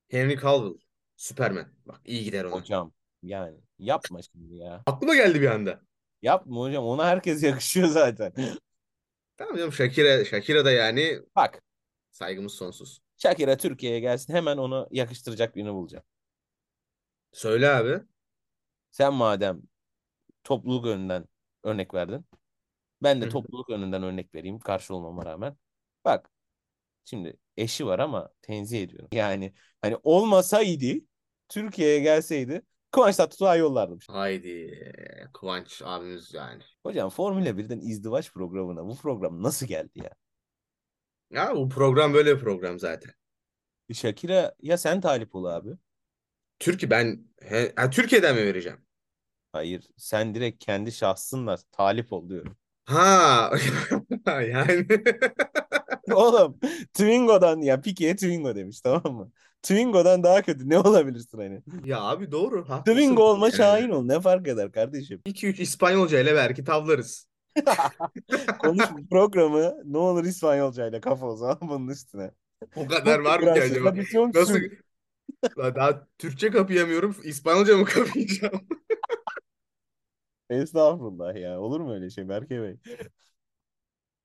Henry 0.09 0.41
Cavill. 0.41 0.79
Superman. 1.17 1.67
Bak 1.87 2.01
iyi 2.05 2.25
gider 2.25 2.45
ona. 2.45 2.55
Hocam 2.55 2.93
yani 3.23 3.57
yapma 3.79 4.21
şimdi 4.23 4.55
ya. 4.57 4.83
Aklıma 4.87 5.15
geldi 5.15 5.41
bir 5.41 5.51
anda. 5.51 5.81
Yapma 6.23 6.61
hocam 6.61 6.85
ona 6.85 7.07
herkes 7.07 7.43
yakışıyor 7.43 7.89
zaten. 7.89 8.33
Tamam 9.37 9.57
canım 9.57 9.73
Shakira, 9.73 10.25
Shakira 10.25 10.65
da 10.65 10.71
yani 10.71 11.19
Bak 11.37 11.63
saygımız 12.11 12.53
sonsuz. 12.53 13.01
Shakira 13.23 13.57
Türkiye'ye 13.57 14.01
gelsin 14.01 14.35
hemen 14.35 14.57
onu 14.57 14.89
yakıştıracak 14.91 15.57
birini 15.57 15.73
bulacağım. 15.73 16.05
Söyle 17.33 17.71
abi. 17.71 18.01
Sen 18.91 19.15
madem 19.15 19.63
topluluk 20.45 20.87
önünden 20.87 21.25
örnek 21.63 21.95
verdin. 21.95 22.27
Ben 23.03 23.21
de 23.21 23.29
topluluk 23.29 23.71
önünden 23.71 24.03
örnek 24.03 24.35
vereyim 24.35 24.59
karşı 24.59 24.95
olmama 24.95 25.27
rağmen. 25.27 25.57
Bak 26.05 26.31
şimdi 27.05 27.37
eşi 27.57 27.87
var 27.87 27.99
ama 27.99 28.31
tenzih 28.43 28.83
ediyorum. 28.83 29.09
Yani 29.13 29.55
hani 29.83 29.97
olmasaydı 30.03 31.05
Türkiye'ye 31.49 32.01
gelseydi 32.01 32.63
Kıvanç 32.91 33.17
Tatlıtuğ'a 33.17 33.57
yollardım. 33.57 33.99
Haydi 34.09 34.93
Kıvanç 35.35 35.83
abimiz 35.85 36.35
yani. 36.35 36.63
Hocam 36.83 37.11
Formula 37.11 37.59
1'den 37.59 37.81
izdivaç 37.81 38.33
programına 38.33 38.87
bu 38.87 38.97
program 38.97 39.43
nasıl 39.43 39.67
geldi 39.67 39.99
ya? 39.99 40.11
Ya 41.33 41.55
bu 41.57 41.69
program 41.69 42.15
böyle 42.15 42.37
bir 42.37 42.41
program 42.41 42.79
zaten. 42.79 43.13
Shakira 43.95 44.55
ya 44.63 44.79
sen 44.79 45.01
talip 45.01 45.35
ol 45.35 45.45
abi. 45.45 45.71
Türkiye 46.59 46.91
ben 46.91 47.25
he, 47.43 47.73
ha, 47.77 47.91
Türkiye'den 47.91 48.35
mi 48.37 48.43
vereceğim? 48.43 48.79
Hayır 49.53 49.89
sen 49.97 50.35
direkt 50.35 50.65
kendi 50.65 50.93
şahsınla 50.93 51.57
talip 51.73 52.13
ol 52.13 52.29
diyorum. 52.29 52.57
Ha 52.85 53.53
yani 54.27 54.87
Oğlum 56.13 56.59
Twingo'dan 56.95 57.61
ya 57.61 57.81
Pique'ye 57.81 58.15
Twingo 58.17 58.55
demiş 58.57 58.81
tamam 58.81 59.15
mı? 59.15 59.33
Twingo'dan 59.63 60.23
daha 60.25 60.43
kötü 60.43 60.69
ne 60.69 60.79
olabilirsin 60.79 61.39
hani? 61.39 61.63
ya 61.85 62.01
abi 62.01 62.33
doğru 62.33 62.69
haklısın. 62.69 62.99
Twingo 62.99 63.23
olma 63.23 63.47
Yani 63.47 63.57
şahin 63.57 63.91
ol 63.91 64.05
ne 64.05 64.21
fark 64.21 64.49
eder 64.49 64.73
kardeşim? 64.73 65.21
2-3 65.27 65.61
İspanyolca 65.61 66.21
ile 66.21 66.35
belki 66.35 66.65
tavlarız. 66.65 67.27
Konuş 68.59 68.85
programı 69.11 69.75
ne 69.85 69.99
olur 69.99 70.25
İspanyolcayla 70.25 71.01
kafa 71.01 71.27
o 71.27 71.37
zaman 71.37 71.59
bunun 71.61 71.89
üstüne. 71.89 72.31
O 72.77 72.87
kadar 72.87 73.19
var 73.19 73.41
mı 73.41 73.55
ki 73.55 73.63
acaba? 73.63 73.95
Nasıl? 74.35 74.59
Daha 75.57 76.07
Türkçe 76.19 76.51
kapayamıyorum. 76.51 77.17
İspanyolca 77.25 77.77
mı 77.77 77.85
kapayacağım? 77.85 78.61
Estağfurullah 80.51 81.37
ya. 81.37 81.61
Olur 81.61 81.81
mu 81.81 81.95
öyle 81.95 82.11
şey 82.11 82.29
Berke 82.29 82.63
Bey? 82.63 82.77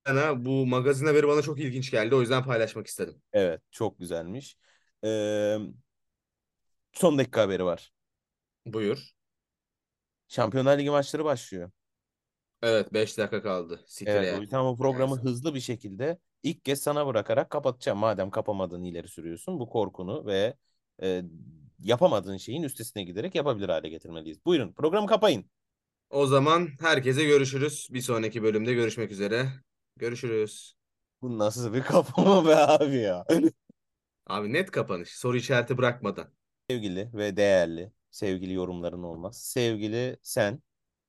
Yani 0.08 0.46
bu 0.46 0.68
magazin 0.68 1.06
haberi 1.06 1.28
bana 1.28 1.42
çok 1.42 1.60
ilginç 1.60 1.92
geldi. 1.92 2.16
O 2.16 2.22
yüzden 2.22 2.44
paylaşmak 2.44 2.88
istedim. 2.88 3.22
Evet 3.34 3.62
çok 3.72 4.00
güzelmiş. 4.00 4.58
Ee, 5.04 5.58
son 6.92 7.18
dakika 7.18 7.42
haberi 7.42 7.66
var. 7.66 7.92
Buyur. 8.66 9.12
Şampiyonlar 10.28 10.78
Ligi 10.78 10.90
maçları 10.90 11.26
başlıyor. 11.26 11.72
Evet 12.62 12.93
5 12.93 13.17
dakika 13.17 13.41
kaldı. 13.41 13.74
Evet 13.74 13.89
Sikire. 13.89 14.38
o 14.38 14.41
yüzden 14.41 14.65
bu 14.65 14.78
programı 14.78 15.15
hızlı 15.15 15.56
bir 15.56 15.60
şekilde 15.60 16.20
ilk 16.43 16.65
kez 16.65 16.82
sana 16.82 17.08
bırakarak 17.08 17.50
kapatacağım. 17.50 17.98
Madem 17.98 18.30
kapamadığını 18.30 18.88
ileri 18.88 19.08
sürüyorsun 19.08 19.60
bu 19.60 19.70
korkunu 19.70 20.26
ve 20.26 20.54
e, 21.02 21.24
yapamadığın 21.80 22.38
şeyin 22.38 22.63
üstesine 22.63 23.04
giderek 23.04 23.36
yapabilir 23.36 23.70
hale 23.70 23.89
getirmeliyiz. 23.89 24.46
Buyurun 24.46 24.74
programı 24.74 25.08
kapayın. 25.08 25.46
O 26.10 26.28
zaman 26.28 26.70
herkese 26.80 27.24
görüşürüz. 27.24 27.88
Bir 27.91 28.02
sonraki 28.02 28.43
bölümde 28.43 28.74
görüşmek 28.74 29.12
üzere. 29.12 29.48
Görüşürüz. 29.98 30.76
Bu 31.22 31.38
nasıl 31.38 31.74
bir 31.74 31.82
kapama 31.82 32.48
be 32.48 32.56
abi 32.56 32.96
ya. 32.96 33.26
Abi 34.28 34.54
net 34.54 34.72
kapanış. 34.72 35.10
Soru 35.10 35.38
işareti 35.38 35.78
bırakmadan. 35.78 36.28
Sevgili 36.70 37.10
ve 37.13 37.38
değerli 37.38 37.91
sevgili 38.12 38.54
yorumların 38.54 39.04
olmaz. 39.04 39.41
Sevgili 39.41 40.17
sen 40.22 40.62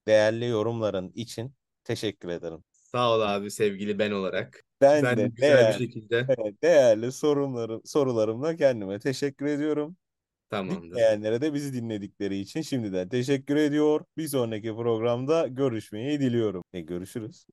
değerli 0.09 0.47
yorumların 0.47 1.13
için 1.17 1.55
teşekkür 1.85 2.31
ederim. 2.31 2.65
Sağ 2.73 3.15
ol 3.17 3.21
abi 3.21 3.51
sevgili 3.51 3.99
ben 3.99 4.11
olarak. 4.11 4.65
Ben 4.81 5.03
Ben 5.03 5.23
de 5.23 5.27
de 5.27 5.29
güzel 5.29 5.69
bir 5.69 5.73
değer, 5.73 5.75
şekilde. 5.75 6.29
evet, 6.29 6.63
değerli 6.63 7.13
sorunlarım, 7.13 7.83
sorularımla 7.85 8.57
kendime 8.57 8.99
teşekkür 8.99 9.47
ediyorum. 9.47 9.97
Tamamdır. 10.51 11.03
Dinleyenlere 11.03 11.41
de 11.41 11.55
bizi 11.55 11.73
dinledikleri 11.73 12.39
için 12.39 12.63
şimdiden 12.63 13.09
teşekkür 13.09 13.57
ediyor. 13.57 14.05
Bir 14.17 14.29
sonraki 14.29 14.69
programda 14.77 15.47
görüşmeyi 15.47 16.21
diliyorum. 16.21 16.65
E, 16.73 16.81
görüşürüz. 16.81 17.47